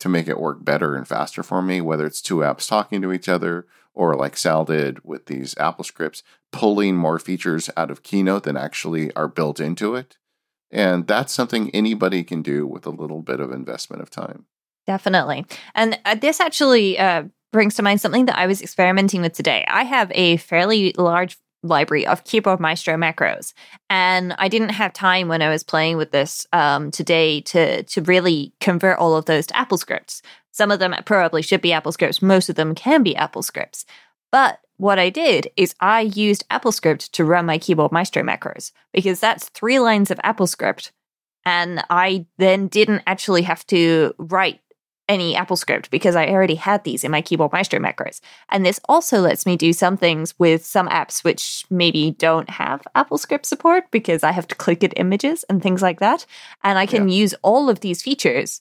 [0.00, 3.10] to make it work better and faster for me, whether it's two apps talking to
[3.10, 8.02] each other or like Sal did with these Apple scripts, pulling more features out of
[8.02, 10.18] Keynote than actually are built into it.
[10.70, 14.44] And that's something anybody can do with a little bit of investment of time.
[14.86, 15.46] Definitely.
[15.74, 19.64] And uh, this actually uh, brings to mind something that I was experimenting with today.
[19.68, 23.52] I have a fairly large library of Keyboard Maestro macros,
[23.90, 28.02] and I didn't have time when I was playing with this um, today to to
[28.02, 30.22] really convert all of those to Apple scripts.
[30.52, 32.22] Some of them probably should be Apple scripts.
[32.22, 33.84] Most of them can be Apple scripts.
[34.32, 39.20] But what I did is I used AppleScript to run my Keyboard Maestro macros because
[39.20, 40.90] that's three lines of AppleScript.
[41.44, 44.60] And I then didn't actually have to write
[45.08, 48.20] any AppleScript because I already had these in my Keyboard Maestro macros.
[48.48, 52.82] And this also lets me do some things with some apps which maybe don't have
[52.94, 56.26] AppleScript support because I have to click at images and things like that.
[56.64, 57.16] And I can yeah.
[57.16, 58.60] use all of these features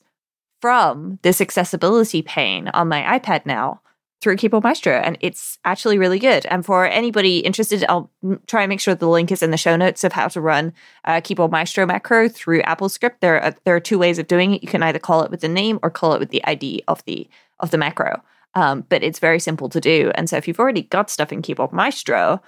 [0.62, 3.82] from this accessibility pane on my iPad now
[4.26, 6.48] through Keyboard Maestro, and it's actually really good.
[6.48, 8.10] And for anybody interested, I'll
[8.48, 10.74] try and make sure the link is in the show notes of how to run
[11.04, 11.22] uh,
[11.52, 13.20] Maestro macro through AppleScript.
[13.20, 14.64] There are there are two ways of doing it.
[14.64, 17.06] You can either call it with the name or call it with the ID of
[17.06, 18.24] the of the macro.
[18.56, 20.12] Um, but it's very simple to do.
[20.16, 22.42] And so if you've already got stuff in Keyboard Maestro,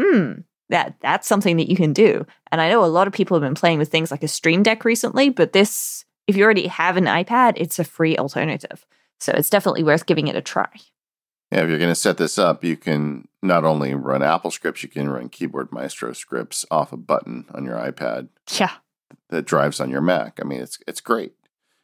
[0.00, 0.32] hmm,
[0.70, 2.24] that that's something that you can do.
[2.50, 4.62] And I know a lot of people have been playing with things like a Stream
[4.62, 8.86] Deck recently, but this, if you already have an iPad, it's a free alternative.
[9.20, 10.70] So it's definitely worth giving it a try.
[11.50, 14.82] Yeah, if you're going to set this up, you can not only run Apple scripts,
[14.82, 18.28] you can run Keyboard Maestro scripts off a button on your iPad.
[18.58, 18.72] Yeah.
[19.30, 20.38] That drives on your Mac.
[20.40, 21.32] I mean, it's it's great.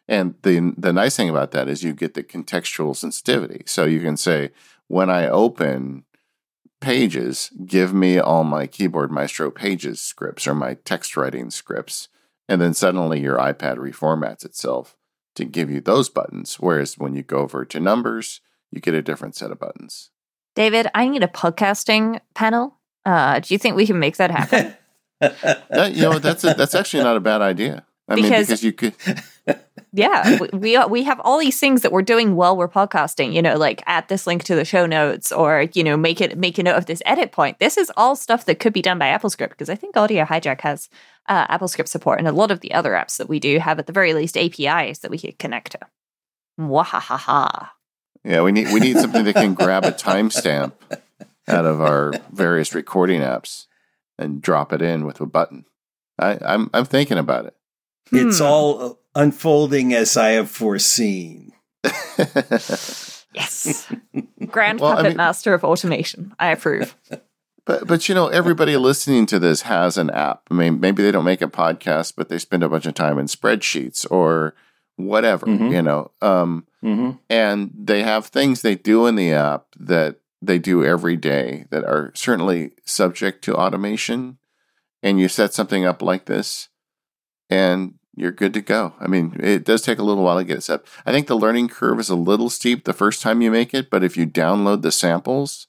[0.07, 3.63] And the the nice thing about that is you get the contextual sensitivity.
[3.67, 4.51] So you can say
[4.89, 6.05] when I open
[6.81, 12.09] pages, give me all my Keyboard Maestro pages scripts or my text writing scripts,
[12.49, 14.97] and then suddenly your iPad reformats itself
[15.35, 16.57] to give you those buttons.
[16.61, 18.41] Whereas when you go over to numbers,
[18.75, 20.11] you get a different set of buttons.
[20.55, 22.79] David, I need a podcasting panel.
[23.05, 24.75] Uh, do you think we can make that happen?
[25.95, 27.85] you know, that's a, that's actually not a bad idea.
[28.09, 28.95] I because, mean, because you could.
[29.93, 33.33] yeah, we we have all these things that we're doing while we're podcasting.
[33.33, 36.37] You know, like add this link to the show notes, or you know, make it
[36.37, 37.59] make a note of this edit point.
[37.61, 40.61] This is all stuff that could be done by AppleScript because I think Audio Hijack
[40.61, 40.91] has
[41.29, 43.87] uh, AppleScript support, and a lot of the other apps that we do have at
[43.87, 45.79] the very least APIs that we could connect to.
[46.61, 47.71] Wahahaha.
[48.25, 50.73] Yeah, we need we need something that can grab a timestamp
[51.47, 53.67] out of our various recording apps
[54.19, 55.67] and drop it in with a button.
[56.19, 57.57] I, I'm I'm thinking about it.
[58.13, 58.45] It's hmm.
[58.45, 61.53] all unfolding as I have foreseen.
[61.85, 63.27] yes,
[64.47, 66.35] grand well, puppet I mean, master of automation.
[66.39, 66.97] I approve.
[67.67, 70.43] But but you know everybody listening to this has an app.
[70.51, 73.19] I mean maybe they don't make a podcast, but they spend a bunch of time
[73.19, 74.55] in spreadsheets or
[74.97, 75.47] whatever.
[75.47, 75.73] Mm-hmm.
[75.73, 77.13] You know, um, Mm-hmm.
[77.31, 81.85] And they have things they do in the app that they do every day that
[81.85, 84.37] are certainly subject to automation.
[85.03, 86.69] And you set something up like this,
[87.51, 88.95] and you're good to go.
[88.99, 90.83] I mean, it does take a little while to get it set.
[91.05, 93.91] I think the learning curve is a little steep the first time you make it,
[93.91, 95.67] but if you download the samples,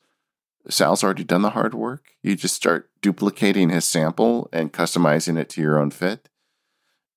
[0.70, 2.06] Sal's already done the hard work.
[2.24, 6.30] You just start duplicating his sample and customizing it to your own fit.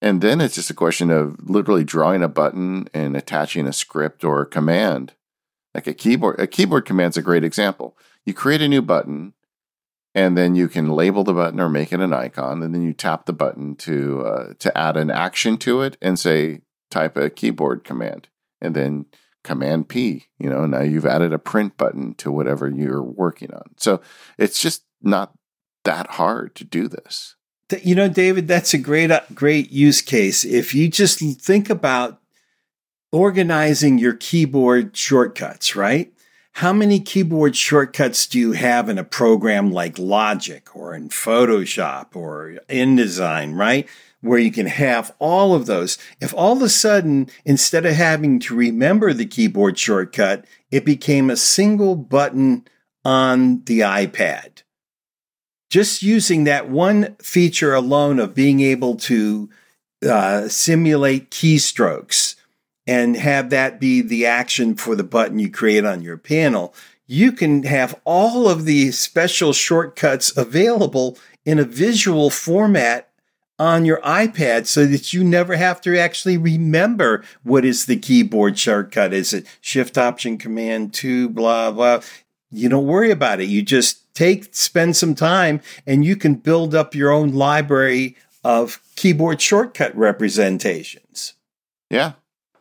[0.01, 4.25] And then it's just a question of literally drawing a button and attaching a script
[4.25, 5.15] or a command.
[5.75, 7.97] Like a keyboard, a keyboard command's a great example.
[8.25, 9.35] You create a new button,
[10.15, 12.93] and then you can label the button or make it an icon, and then you
[12.93, 17.29] tap the button to uh, to add an action to it, and say type a
[17.29, 18.29] keyboard command,
[18.61, 19.07] and then
[19.45, 20.27] Command P.
[20.39, 23.71] You know, now you've added a print button to whatever you're working on.
[23.77, 24.01] So
[24.37, 25.33] it's just not
[25.85, 27.37] that hard to do this.
[27.83, 30.45] You know, David, that's a great, uh, great use case.
[30.45, 32.21] If you just think about
[33.13, 36.13] organizing your keyboard shortcuts, right?
[36.53, 42.17] How many keyboard shortcuts do you have in a program like Logic or in Photoshop
[42.17, 43.89] or InDesign, right?
[44.23, 45.99] Where you can have all of those.
[46.21, 51.31] If all of a sudden, instead of having to remember the keyboard shortcut, it became
[51.31, 52.67] a single button
[53.05, 54.63] on the iPad
[55.69, 59.51] just using that one feature alone of being able to
[60.09, 62.37] uh, simulate keystrokes
[62.87, 66.75] and have that be the action for the button you create on your panel,
[67.07, 73.11] you can have all of the special shortcuts available in a visual format
[73.59, 78.59] on your iPad so that you never have to actually remember what is the keyboard
[78.59, 79.13] shortcut.
[79.13, 82.01] Is it shift option command two, blah, blah.
[82.51, 83.49] You don't worry about it.
[83.49, 88.83] You just take spend some time and you can build up your own library of
[88.97, 91.35] keyboard shortcut representations.
[91.89, 92.13] Yeah.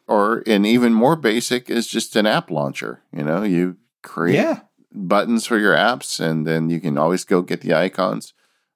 [0.07, 3.01] Or an even more basic is just an app launcher.
[3.11, 4.59] You know, you create yeah.
[4.93, 8.33] buttons for your apps and then you can always go get the icons.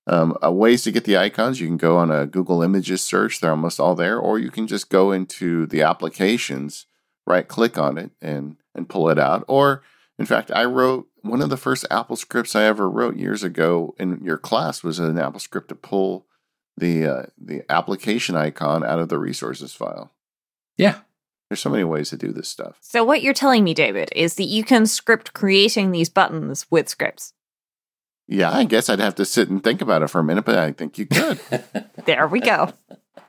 [0.08, 3.40] Um, uh, ways to get the icons, you can go on a Google Images search,
[3.40, 6.88] they're almost all there, or you can just go into the applications,
[7.28, 9.46] right click on it and and pull it out.
[9.48, 9.84] Or
[10.18, 14.24] in fact, I wrote one of the first AppleScripts I ever wrote years ago in
[14.24, 16.26] your class was an AppleScript to pull
[16.78, 20.12] the uh, the application icon out of the resources file.
[20.78, 21.00] Yeah.
[21.50, 22.78] There's so many ways to do this stuff.
[22.80, 26.88] So what you're telling me, David, is that you can script creating these buttons with
[26.88, 27.34] scripts.
[28.26, 30.58] Yeah, I guess I'd have to sit and think about it for a minute, but
[30.58, 31.42] I think you could.
[32.06, 32.72] there we go.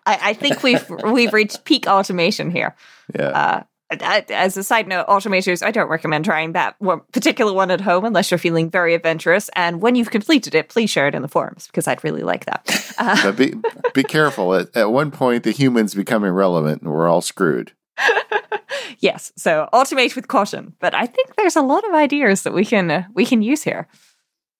[0.07, 2.77] I, I, think we've we've reached peak automation here.
[3.13, 3.27] Yeah.
[3.27, 3.63] Uh,
[4.01, 8.05] as a side note, automators, I don't recommend trying that one particular one at home
[8.05, 9.51] unless you're feeling very adventurous.
[9.55, 12.47] And when you've completed it, please share it in the forums because I'd really like
[12.47, 12.95] that.
[12.99, 13.55] Uh, but be,
[13.95, 14.55] be careful.
[14.55, 17.73] At, at one point, the humans become irrelevant and we're all screwed.
[18.99, 19.33] yes.
[19.37, 20.75] So automate with caution.
[20.81, 23.63] But I think there's a lot of ideas that we can uh, we can use
[23.63, 23.89] here.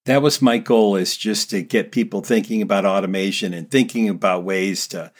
[0.05, 4.43] That was my goal is just to get people thinking about automation and thinking about
[4.43, 5.13] ways to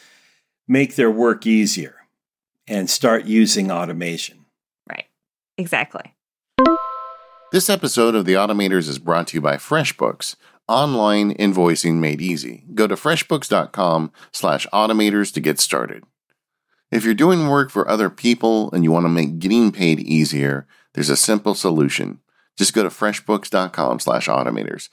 [0.67, 2.02] make their work easier
[2.67, 4.45] and start using automation.
[4.89, 5.05] Right.
[5.57, 6.13] Exactly.
[7.51, 10.35] This episode of The Automators is brought to you by FreshBooks,
[10.67, 12.63] online invoicing made easy.
[12.73, 16.03] Go to freshbooks.com slash automators to get started.
[16.91, 20.67] If you're doing work for other people and you want to make getting paid easier,
[20.93, 22.19] there's a simple solution.
[22.57, 24.89] Just go to freshbooks.com slash automators.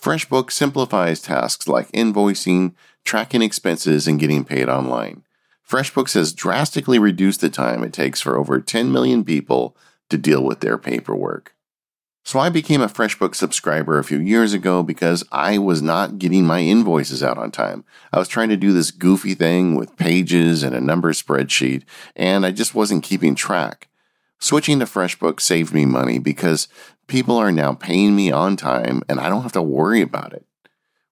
[0.00, 2.74] FreshBooks simplifies tasks like invoicing,
[3.04, 5.24] tracking expenses, and getting paid online.
[5.68, 9.76] FreshBooks has drastically reduced the time it takes for over 10 million people
[10.10, 11.54] to deal with their paperwork.
[12.26, 16.46] So I became a FreshBooks subscriber a few years ago because I was not getting
[16.46, 17.84] my invoices out on time.
[18.12, 21.82] I was trying to do this goofy thing with pages and a number spreadsheet,
[22.16, 23.88] and I just wasn't keeping track.
[24.38, 26.68] Switching to FreshBooks saved me money because
[27.06, 30.46] people are now paying me on time and I don't have to worry about it.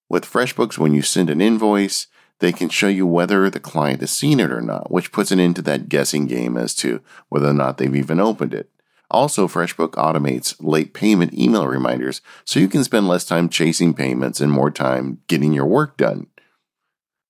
[0.09, 2.07] With FreshBooks, when you send an invoice,
[2.43, 5.39] they can show you whether the client has seen it or not, which puts it
[5.39, 8.69] into that guessing game as to whether or not they've even opened it.
[9.13, 14.41] Also, FreshBook automates late payment email reminders so you can spend less time chasing payments
[14.41, 16.27] and more time getting your work done.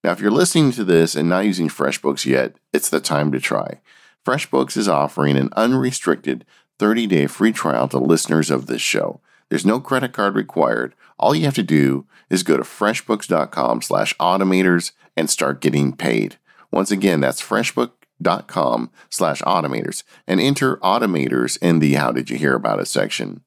[0.02, 3.38] Now, if you're listening to this and not using FreshBooks yet, it's the time to
[3.38, 3.80] try.
[4.26, 6.46] FreshBooks is offering an unrestricted
[6.78, 9.20] 30 day free trial to listeners of this show.
[9.48, 10.94] There's no credit card required.
[11.18, 16.36] All you have to do is go to freshbooks.com slash automators and start getting paid.
[16.70, 22.54] Once again, that's freshbook.com slash automators and enter automators in the How Did You Hear
[22.54, 23.42] About us section.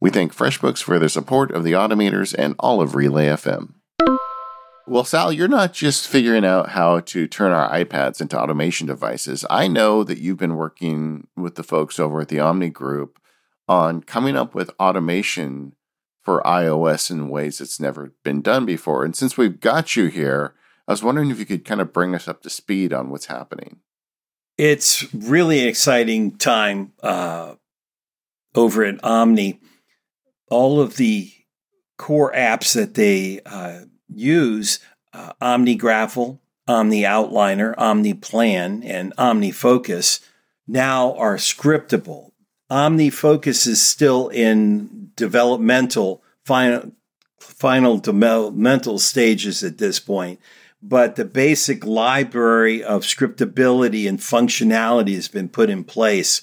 [0.00, 3.74] We thank FreshBooks for their support of the automators and all of Relay FM.
[4.86, 9.44] Well, Sal, you're not just figuring out how to turn our iPads into automation devices.
[9.50, 13.18] I know that you've been working with the folks over at the Omni Group
[13.68, 15.74] on coming up with automation
[16.22, 19.04] for iOS in ways that's never been done before.
[19.04, 20.54] And since we've got you here,
[20.86, 23.26] I was wondering if you could kind of bring us up to speed on what's
[23.26, 23.80] happening.
[24.56, 27.54] It's really an exciting time uh,
[28.54, 29.60] over at Omni.
[30.50, 31.30] All of the
[31.96, 34.80] core apps that they uh, use,
[35.12, 40.24] uh, OmniGraffle, Omni Outliner, OmniPlan, and OmniFocus
[40.66, 42.27] now are scriptable.
[42.70, 46.92] OmniFocus is still in developmental, final,
[47.38, 50.38] final developmental stages at this point,
[50.82, 56.42] but the basic library of scriptability and functionality has been put in place.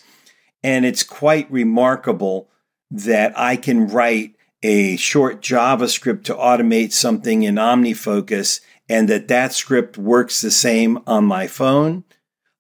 [0.64, 2.50] And it's quite remarkable
[2.90, 9.54] that I can write a short JavaScript to automate something in OmniFocus and that that
[9.54, 12.04] script works the same on my phone,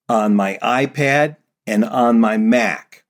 [0.08, 3.05] on my iPad, and on my Mac.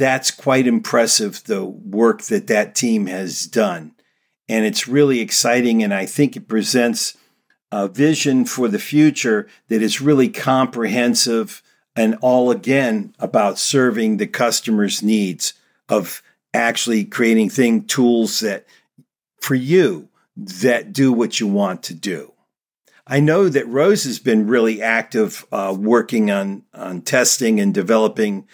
[0.00, 3.92] That's quite impressive, the work that that team has done.
[4.48, 5.82] And it's really exciting.
[5.82, 7.18] And I think it presents
[7.70, 11.62] a vision for the future that is really comprehensive
[11.94, 15.52] and all again about serving the customer's needs
[15.90, 16.22] of
[16.54, 18.64] actually creating thing tools that
[19.42, 22.32] for you that do what you want to do.
[23.06, 28.48] I know that Rose has been really active uh, working on on testing and developing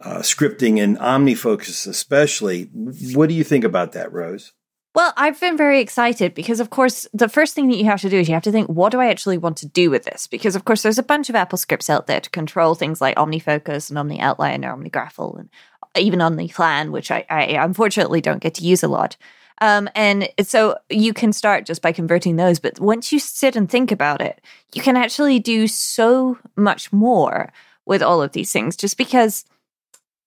[0.00, 2.64] uh, scripting and OmniFocus, especially.
[2.72, 4.52] What do you think about that, Rose?
[4.94, 8.08] Well, I've been very excited because, of course, the first thing that you have to
[8.08, 10.28] do is you have to think, what do I actually want to do with this?
[10.28, 13.90] Because, of course, there's a bunch of AppleScripts out there to control things like OmniFocus
[13.90, 15.48] and OmniOutliner, OmniGraffle, and
[15.96, 19.16] even OmniPlan, which I, I unfortunately don't get to use a lot.
[19.60, 22.60] Um, and so you can start just by converting those.
[22.60, 24.40] But once you sit and think about it,
[24.74, 27.52] you can actually do so much more
[27.86, 29.44] with all of these things just because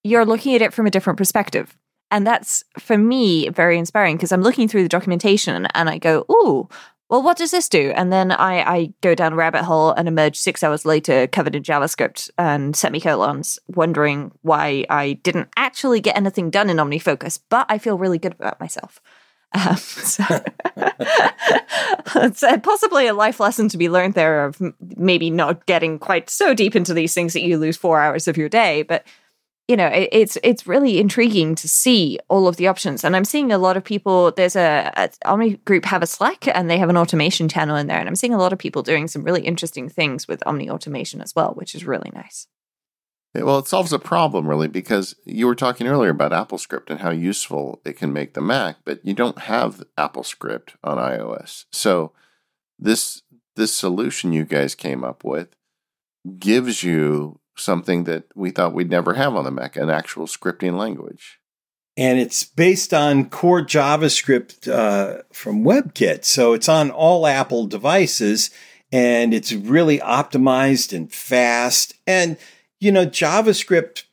[0.04, 1.76] you're looking at it from a different perspective.
[2.10, 6.24] And that's for me very inspiring because I'm looking through the documentation and I go,
[6.30, 6.68] ooh,
[7.10, 7.92] well, what does this do?
[7.96, 11.54] And then I, I go down a rabbit hole and emerge six hours later covered
[11.54, 17.64] in JavaScript and semicolons, wondering why I didn't actually get anything done in OmniFocus, but
[17.70, 19.00] I feel really good about myself.
[19.54, 20.24] Um, so
[22.16, 24.60] it's possibly a life lesson to be learned there of
[24.96, 28.36] maybe not getting quite so deep into these things that you lose four hours of
[28.36, 29.06] your day, but
[29.68, 33.04] you know it, it's it's really intriguing to see all of the options.
[33.04, 36.48] And i'm seeing a lot of people there's a, a, omni group have a slack
[36.48, 37.98] and they have an automation channel in there.
[37.98, 41.20] And i'm seeing a lot of people doing some really interesting things with omni automation
[41.20, 42.48] as well which is really nice.
[43.34, 47.10] Well it solves a problem really because you were talking earlier about AppleScript and how
[47.10, 51.66] useful it can make the mac but you don't have AppleScript on ios.
[51.70, 52.12] So
[52.78, 53.22] this
[53.54, 55.48] this solution you guys came up with
[56.38, 60.78] gives you something that we thought we'd never have on the Mac, an actual scripting
[60.78, 61.38] language.
[61.96, 66.24] And it's based on core JavaScript uh, from WebKit.
[66.24, 68.50] So it's on all Apple devices
[68.92, 71.94] and it's really optimized and fast.
[72.06, 72.36] And,
[72.78, 74.04] you know, JavaScript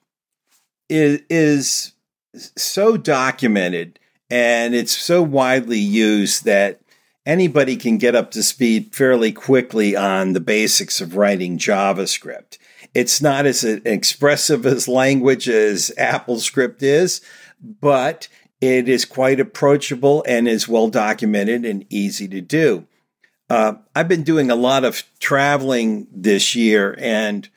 [0.89, 1.93] is, is
[2.34, 6.82] so documented and it's so widely used that
[7.26, 12.58] anybody can get up to speed fairly quickly on the basics of writing JavaScript.
[12.96, 17.20] It's not as expressive as language as AppleScript is,
[17.62, 18.30] but
[18.62, 22.88] it is quite approachable and is well documented and easy to do.
[23.50, 27.48] Uh, I've been doing a lot of traveling this year, and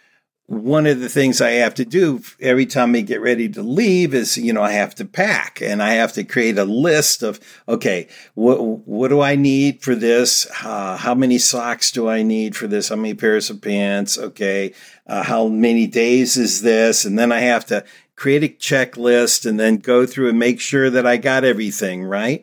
[0.48, 4.14] one of the things I have to do every time I get ready to leave
[4.14, 7.38] is, you know, I have to pack and I have to create a list of,
[7.68, 10.50] okay, what, what do I need for this?
[10.64, 12.88] Uh, how many socks do I need for this?
[12.88, 14.16] How many pairs of pants?
[14.16, 14.72] Okay.
[15.06, 17.04] Uh, how many days is this?
[17.04, 17.84] And then I have to
[18.16, 22.42] create a checklist and then go through and make sure that I got everything right.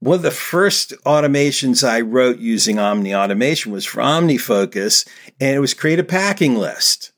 [0.00, 5.06] One of the first automations I wrote using Omni Automation was for OmniFocus,
[5.38, 7.12] and it was create a packing list.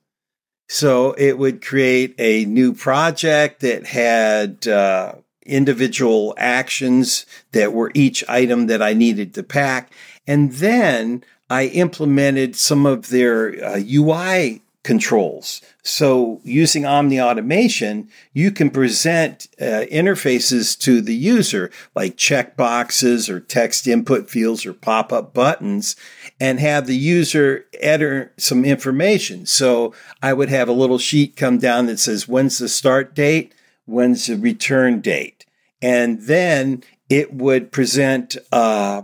[0.68, 5.14] So it would create a new project that had uh,
[5.46, 9.90] individual actions that were each item that I needed to pack.
[10.26, 15.60] And then I implemented some of their uh, UI controls.
[15.82, 23.40] So using Omni Automation, you can present uh, interfaces to the user like checkboxes or
[23.40, 25.96] text input fields or pop up buttons
[26.40, 29.46] and have the user enter some information.
[29.46, 33.54] So I would have a little sheet come down that says, when's the start date?
[33.86, 35.44] When's the return date?
[35.82, 39.02] And then it would present uh,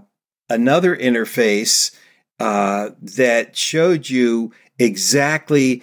[0.49, 1.97] another interface
[2.39, 5.83] uh, that showed you exactly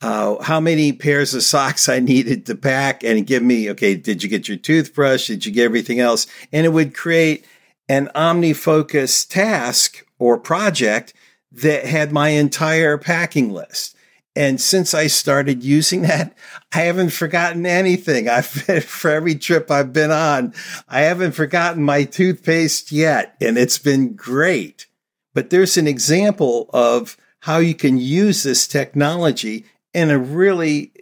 [0.00, 4.22] uh, how many pairs of socks I needed to pack and give me, okay, did
[4.22, 5.26] you get your toothbrush?
[5.26, 6.26] Did you get everything else?
[6.52, 7.44] And it would create
[7.88, 11.14] an OmniFocus task or project
[11.52, 13.96] that had my entire packing list.
[14.36, 16.36] And since I started using that,
[16.72, 18.28] I haven't forgotten anything.
[18.28, 20.54] I've for every trip I've been on,
[20.88, 23.36] I haven't forgotten my toothpaste yet.
[23.40, 24.86] And it's been great.
[25.34, 29.64] but there's an example of how you can use this technology
[29.94, 30.92] in a really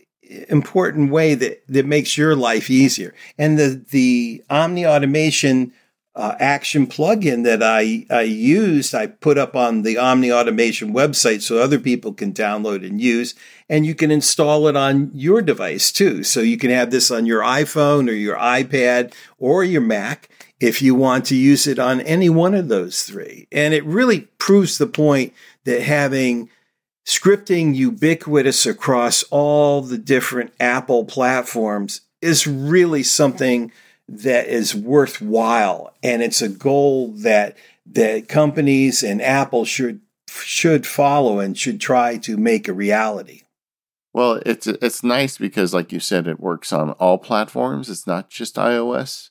[0.49, 3.15] important way that, that makes your life easier.
[3.39, 5.73] And the, the Omni automation
[6.17, 11.43] uh, action plugin that I, I used, I put up on the Omni Automation website
[11.43, 13.35] so other people can download and use.
[13.69, 16.25] And you can install it on your device too.
[16.25, 20.81] So you can have this on your iPhone or your iPad or your Mac if
[20.81, 23.47] you want to use it on any one of those three.
[23.53, 25.35] And it really proves the point
[25.65, 26.49] that having
[27.05, 33.71] scripting ubiquitous across all the different Apple platforms is really something
[34.09, 37.57] that is worthwhile and it's a goal that
[37.87, 43.43] that companies and Apple should should follow and should try to make a reality.
[44.13, 47.91] Well, it's it's nice because like you said it works on all platforms.
[47.91, 49.31] It's not just iOS.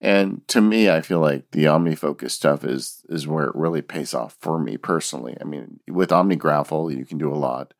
[0.00, 4.14] And to me, I feel like the OmniFocus stuff is is where it really pays
[4.14, 5.36] off for me personally.
[5.40, 7.72] I mean, with OmniGraffle, you can do a lot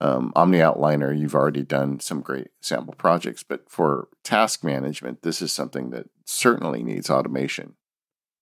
[0.00, 5.52] um, OmniOutliner, you've already done some great sample projects, but for task management, this is
[5.52, 7.74] something that certainly needs automation.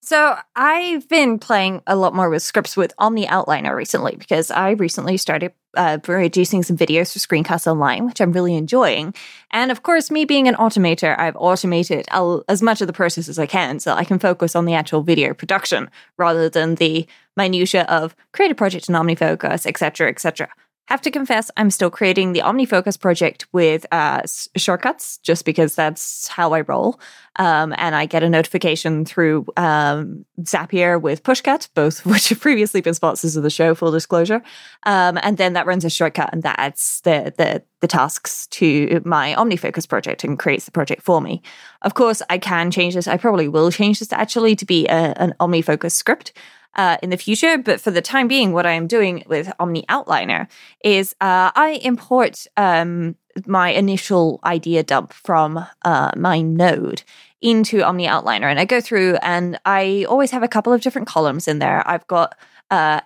[0.03, 4.71] So I've been playing a lot more with scripts with Omni Outliner recently because I
[4.71, 9.15] recently started uh, producing some videos for Screencast Online, which I'm really enjoying.
[9.51, 12.07] And of course, me being an automator, I've automated
[12.49, 15.03] as much of the process as I can so I can focus on the actual
[15.03, 17.07] video production rather than the
[17.37, 20.49] minutia of create a project in OmniFocus, etc., etc.
[20.87, 24.23] Have to confess, I'm still creating the OmniFocus project with uh,
[24.57, 27.01] shortcuts just because that's how I roll.
[27.41, 32.39] Um, and I get a notification through um, Zapier with Pushcut, both of which have
[32.39, 34.43] previously been sponsors of the show, full disclosure.
[34.85, 39.03] Um, and then that runs a shortcut and that adds the, the, the tasks to
[39.05, 41.43] my OmniFocus project and creates the project for me.
[41.83, 43.09] Of course, I can change this.
[43.09, 46.33] I probably will change this actually to be a, an OmniFocus script
[46.77, 47.59] uh, in the future.
[47.59, 50.49] But for the time being, what I am doing with OmniOutliner
[50.85, 53.17] is uh, I import um,
[53.47, 57.03] my initial idea dump from uh, MindNode
[57.43, 58.45] into OmniOutliner.
[58.45, 61.87] And I go through and I always have a couple of different columns in there.
[61.89, 62.37] I've got
[62.71, 63.01] uh,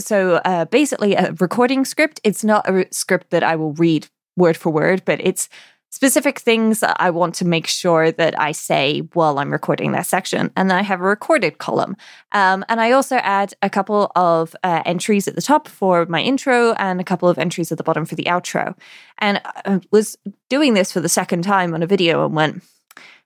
[0.00, 2.20] so uh, basically a recording script.
[2.24, 5.48] It's not a script that I will read word for word, but it's
[5.92, 10.50] specific things I want to make sure that I say while I'm recording that section.
[10.56, 11.96] And then I have a recorded column.
[12.32, 16.22] Um, and I also add a couple of uh, entries at the top for my
[16.22, 18.74] intro and a couple of entries at the bottom for the outro.
[19.18, 20.16] And I was
[20.48, 22.64] doing this for the second time on a video and went,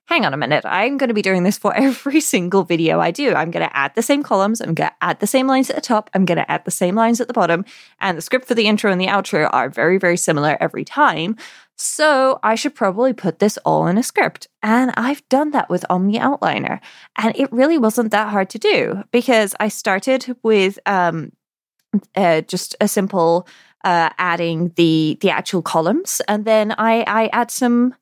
[0.07, 3.11] hang on a minute, I'm going to be doing this for every single video I
[3.11, 3.33] do.
[3.33, 5.75] I'm going to add the same columns, I'm going to add the same lines at
[5.75, 7.65] the top, I'm going to add the same lines at the bottom,
[7.99, 11.35] and the script for the intro and the outro are very, very similar every time.
[11.77, 14.47] So I should probably put this all in a script.
[14.63, 16.79] And I've done that with OmniOutliner.
[17.15, 21.31] And it really wasn't that hard to do because I started with um,
[22.15, 23.47] uh, just a simple
[23.83, 27.95] uh, adding the the actual columns, and then I I add some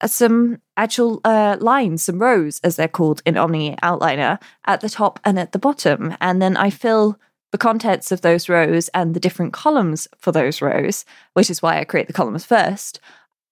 [0.00, 5.18] uh, some actual uh, lines, some rows as they're called in OmniOutliner at the top
[5.24, 7.18] and at the bottom, and then I fill
[7.52, 11.04] the contents of those rows and the different columns for those rows,
[11.34, 13.00] which is why I create the columns first.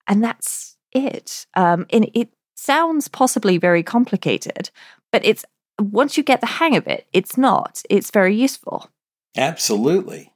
[0.06, 1.46] And that's it.
[1.54, 4.70] Um, and it sounds possibly very complicated,
[5.12, 5.44] but it's
[5.80, 7.82] once you get the hang of it, it's not.
[7.90, 8.90] It's very useful.
[9.36, 10.32] Absolutely.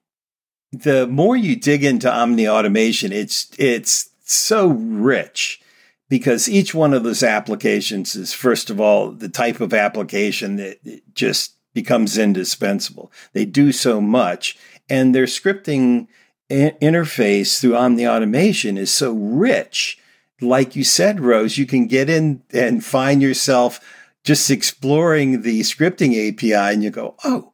[0.72, 5.60] The more you dig into Omni automation, it's it's so rich
[6.08, 10.78] because each one of those applications is first of all the type of application that
[11.14, 13.12] just becomes indispensable.
[13.32, 16.08] They do so much, and their scripting
[16.50, 19.98] interface through Omni Automation is so rich.
[20.40, 23.80] Like you said, Rose, you can get in and find yourself
[24.24, 27.52] just exploring the scripting API, and you go, "Oh,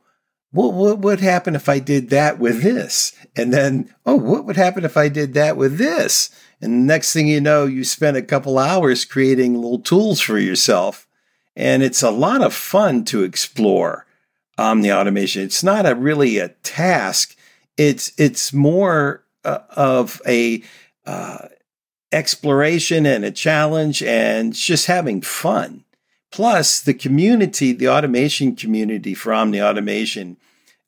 [0.52, 4.56] what what would happen if I did that with this?" And then, "Oh, what would
[4.56, 6.30] happen if I did that with this?"
[6.60, 11.06] And next thing you know, you spent a couple hours creating little tools for yourself.
[11.54, 14.05] And it's a lot of fun to explore
[14.58, 15.42] omni automation.
[15.42, 17.36] It's not a really a task.
[17.76, 20.62] It's it's more uh, of a
[21.04, 21.48] uh,
[22.12, 25.84] exploration and a challenge, and just having fun.
[26.32, 30.36] Plus, the community, the automation community for omni automation,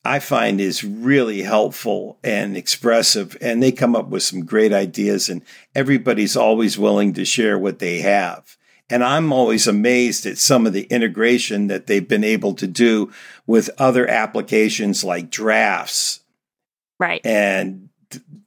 [0.05, 5.29] I find is really helpful and expressive, and they come up with some great ideas,
[5.29, 5.43] and
[5.75, 8.57] everybody's always willing to share what they have.
[8.91, 13.13] And I'm always amazed at some of the integration that they've been able to do
[13.47, 16.21] with other applications like drafts.
[16.99, 17.21] Right.
[17.25, 17.91] And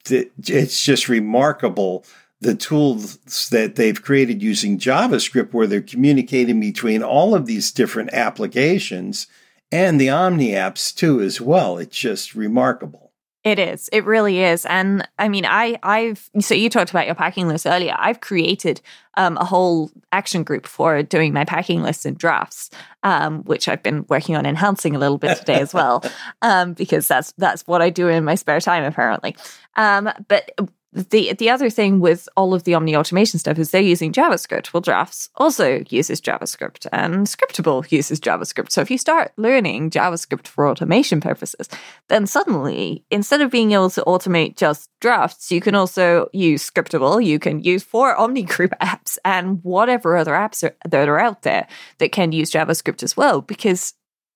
[0.03, 2.05] th- it's just remarkable
[2.41, 3.17] the tools
[3.51, 9.27] that they've created using JavaScript where they're communicating between all of these different applications
[9.71, 11.77] and the Omni apps too, as well.
[11.77, 13.00] It's just remarkable.
[13.43, 13.89] It is.
[13.91, 14.67] It really is.
[14.67, 17.95] And I mean, I, I've, so you talked about your packing list earlier.
[17.97, 18.81] I've created
[19.17, 22.69] um, a whole action group for doing my packing lists and drafts,
[23.01, 26.03] um, which I've been working on enhancing a little bit today as well,
[26.43, 29.35] um, because that's, that's what I do in my spare time, apparently.
[29.75, 30.51] Um, but
[30.93, 34.73] the the other thing with all of the Omni automation stuff is they're using JavaScript.
[34.73, 38.71] Well, Drafts also uses JavaScript, and Scriptable uses JavaScript.
[38.71, 41.69] So if you start learning JavaScript for automation purposes,
[42.09, 47.23] then suddenly instead of being able to automate just drafts, you can also use Scriptable.
[47.23, 51.43] You can use four Omni Group apps and whatever other apps are, that are out
[51.43, 51.67] there
[51.99, 53.93] that can use JavaScript as well, because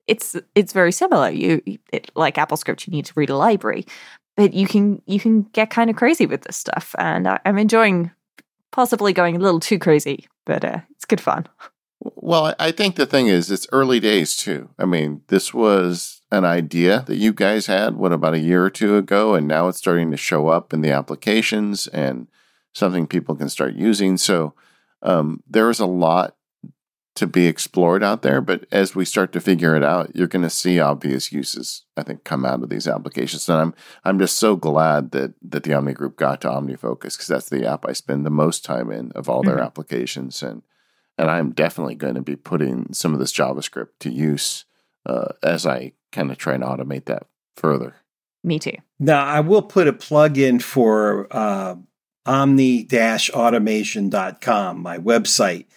[0.07, 1.29] it's it's very similar.
[1.29, 1.61] You
[1.91, 3.85] it, like AppleScript, you need to read a library,
[4.35, 7.57] but you can you can get kind of crazy with this stuff, and I, am
[7.57, 8.11] enjoying
[8.71, 11.47] possibly going a little too crazy, but uh, it's good fun.
[12.01, 14.69] Well, I think the thing is, it's early days too.
[14.77, 18.69] I mean, this was an idea that you guys had, what, about a year or
[18.69, 22.27] two ago, and now it's starting to show up in the applications and
[22.73, 24.17] something people can start using.
[24.17, 24.53] So
[25.01, 26.35] um, there is a lot
[27.15, 28.41] to be explored out there.
[28.41, 32.03] But as we start to figure it out, you're going to see obvious uses, I
[32.03, 33.49] think, come out of these applications.
[33.49, 33.73] And I'm
[34.03, 37.65] I'm just so glad that that the Omni Group got to OmniFocus because that's the
[37.65, 39.65] app I spend the most time in of all their mm-hmm.
[39.65, 40.43] applications.
[40.43, 40.61] And
[41.17, 44.65] and I'm definitely going to be putting some of this JavaScript to use
[45.05, 47.95] uh, as I kind of try and automate that further.
[48.43, 48.75] Me too.
[48.99, 51.75] Now I will put a plug in for uh,
[52.25, 55.67] omni-automation.com, my website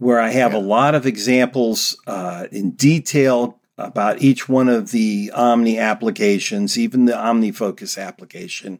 [0.00, 0.58] where I have yeah.
[0.58, 7.04] a lot of examples uh, in detail about each one of the Omni applications, even
[7.04, 8.78] the OmniFocus application.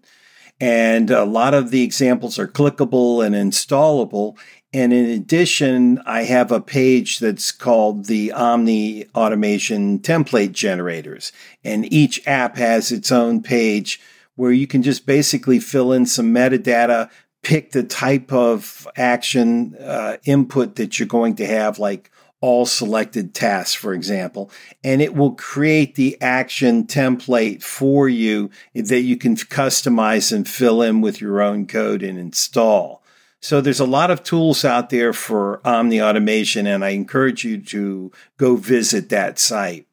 [0.61, 4.39] And a lot of the examples are clickable and installable.
[4.73, 11.33] And in addition, I have a page that's called the Omni Automation Template Generators.
[11.63, 14.01] And each app has its own page
[14.37, 17.11] where you can just basically fill in some metadata,
[17.43, 22.11] pick the type of action uh, input that you're going to have, like
[22.41, 24.51] all selected tasks, for example,
[24.83, 30.81] and it will create the action template for you that you can customize and fill
[30.81, 33.03] in with your own code and install.
[33.43, 37.59] So there's a lot of tools out there for Omni automation, and I encourage you
[37.63, 39.87] to go visit that site.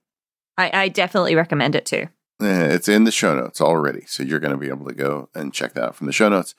[0.57, 2.07] I, I definitely recommend it too.
[2.40, 5.53] It's in the show notes already, so you're going to be able to go and
[5.53, 6.56] check that out from the show notes.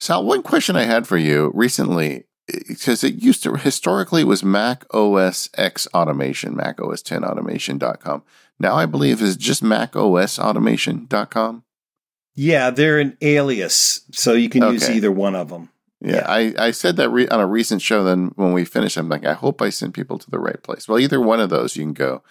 [0.00, 4.84] Sal, one question I had for you recently, because it used to historically was Mac
[4.94, 8.22] OS X Automation, Mac OS 10 Automation.com.
[8.58, 11.64] Now I believe is just Mac OS Automation.com.
[12.34, 14.72] Yeah, they're an alias, so you can okay.
[14.72, 15.68] use either one of them.
[16.00, 16.24] Yeah, yeah.
[16.26, 18.02] I, I said that re- on a recent show.
[18.02, 20.88] Then when we finished, I'm like, I hope I send people to the right place.
[20.88, 22.22] Well, either one of those you can go.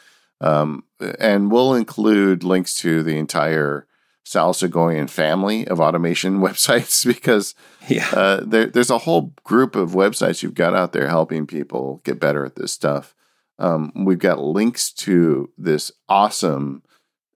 [0.41, 0.85] Um,
[1.19, 3.85] and we'll include links to the entire
[4.29, 7.55] Sal Soghoian family of automation websites because
[7.87, 8.07] yeah.
[8.13, 12.19] uh, there, there's a whole group of websites you've got out there helping people get
[12.19, 13.15] better at this stuff.
[13.57, 16.83] Um, we've got links to this awesome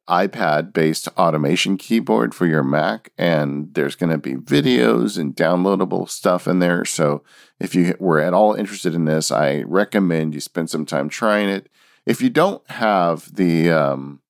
[0.07, 6.07] iPad based automation keyboard for your Mac, and there's going to be videos and downloadable
[6.07, 6.85] stuff in there.
[6.85, 7.23] So
[7.59, 11.49] if you were at all interested in this, I recommend you spend some time trying
[11.49, 11.69] it.
[12.05, 14.21] If you don't have the um,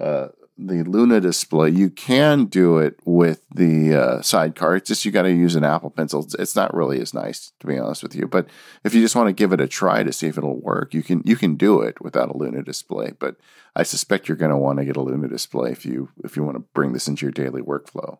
[0.00, 0.28] uh,
[0.66, 4.76] the Luna display, you can do it with the uh, sidecar.
[4.76, 6.26] It's just you got to use an Apple Pencil.
[6.38, 8.26] It's not really as nice, to be honest with you.
[8.26, 8.46] But
[8.84, 11.02] if you just want to give it a try to see if it'll work, you
[11.02, 13.12] can you can do it without a Luna display.
[13.18, 13.36] But
[13.74, 16.44] I suspect you're going to want to get a Luna display if you if you
[16.44, 18.18] want to bring this into your daily workflow.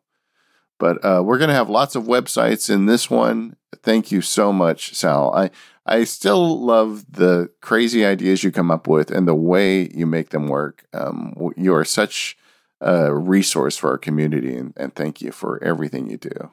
[0.78, 3.56] But uh, we're going to have lots of websites in this one.
[3.82, 5.32] Thank you so much, Sal.
[5.34, 5.50] I
[5.84, 10.30] I still love the crazy ideas you come up with and the way you make
[10.30, 10.84] them work.
[10.92, 12.36] Um, you are such
[12.80, 16.50] a resource for our community, and, and thank you for everything you do.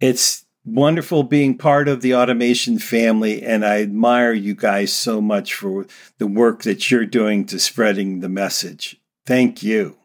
[0.00, 5.54] It's wonderful being part of the automation family, and I admire you guys so much
[5.54, 5.86] for
[6.18, 9.00] the work that you're doing to spreading the message.
[9.26, 9.96] Thank you.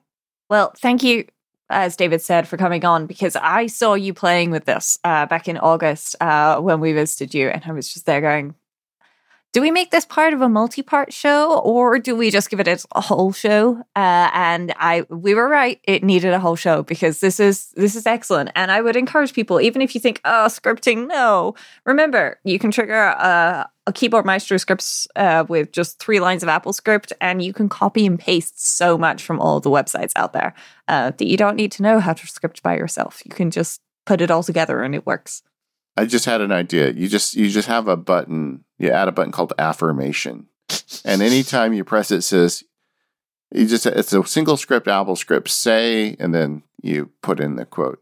[0.49, 1.26] Well, thank you
[1.69, 5.47] as David said, for coming on because I saw you playing with this uh, back
[5.47, 8.55] in August uh, when we visited you, and I was just there going,
[9.56, 12.86] do we make this part of a multi-part show or do we just give it
[12.94, 13.77] a whole show?
[13.95, 15.80] Uh, and i we were right.
[15.86, 18.49] It needed a whole show because this is this is excellent.
[18.53, 21.56] And i would encourage people even if you think oh scripting no.
[21.86, 26.49] Remember you can trigger a, a keyboard maestro scripts uh, with just three lines of
[26.49, 30.53] AppleScript and you can copy and paste so much from all the websites out there
[30.90, 33.22] uh, that you don't need to know how to script by yourself.
[33.23, 35.44] You can just put it all together and it works
[35.97, 36.91] I just had an idea.
[36.91, 38.63] You just you just have a button.
[38.77, 40.47] You add a button called affirmation,
[41.05, 42.63] and anytime you press it, it says
[43.51, 45.47] You just it's a single script, AppleScript.
[45.47, 48.01] Say, and then you put in the quote.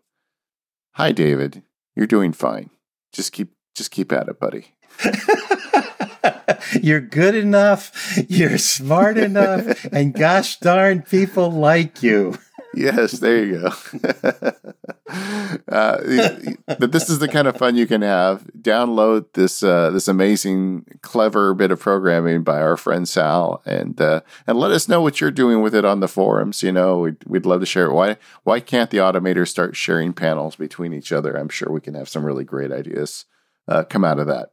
[0.93, 1.63] Hi, David.
[1.95, 2.71] You're doing fine.
[3.11, 4.73] Just keep just keep at it, buddy.
[6.81, 8.17] you're good enough.
[8.27, 12.37] You're smart enough, and gosh darn, people like you.
[12.73, 13.67] Yes, there you go.
[15.67, 15.97] uh,
[16.79, 18.45] but this is the kind of fun you can have.
[18.59, 24.21] Download this uh, this amazing, clever bit of programming by our friend Sal, and uh,
[24.47, 26.63] and let us know what you're doing with it on the forums.
[26.63, 27.93] You know, we'd, we'd love to share it.
[27.93, 31.35] Why why can't the automators start sharing panels between each other?
[31.35, 33.25] I'm sure we can have some really great ideas
[33.67, 34.51] uh, come out of that.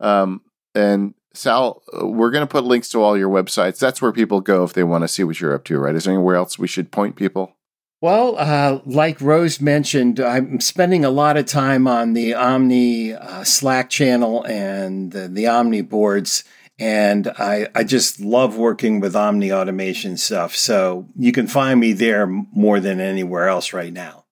[0.00, 0.42] Um,
[0.74, 3.78] and Sal, uh, we're going to put links to all your websites.
[3.78, 5.94] That's where people go if they want to see what you're up to, right?
[5.94, 7.56] Is there anywhere else we should point people?
[8.02, 13.44] Well, uh, like Rose mentioned, I'm spending a lot of time on the Omni uh,
[13.44, 16.44] Slack channel and the, the Omni boards.
[16.78, 20.56] And I, I just love working with Omni automation stuff.
[20.56, 24.24] So you can find me there more than anywhere else right now.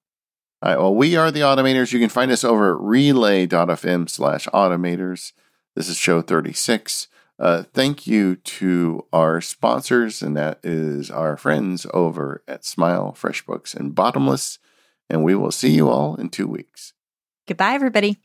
[0.63, 0.79] All right.
[0.79, 1.93] Well, we are the Automators.
[1.93, 5.33] You can find us over at relay.fm slash automators.
[5.77, 7.09] This is show 36.
[7.39, 13.75] Uh, thank you to our sponsors, and that is our friends over at Smile, FreshBooks,
[13.75, 14.59] and Bottomless.
[15.09, 16.93] And we will see you all in two weeks.
[17.47, 18.19] Goodbye, everybody.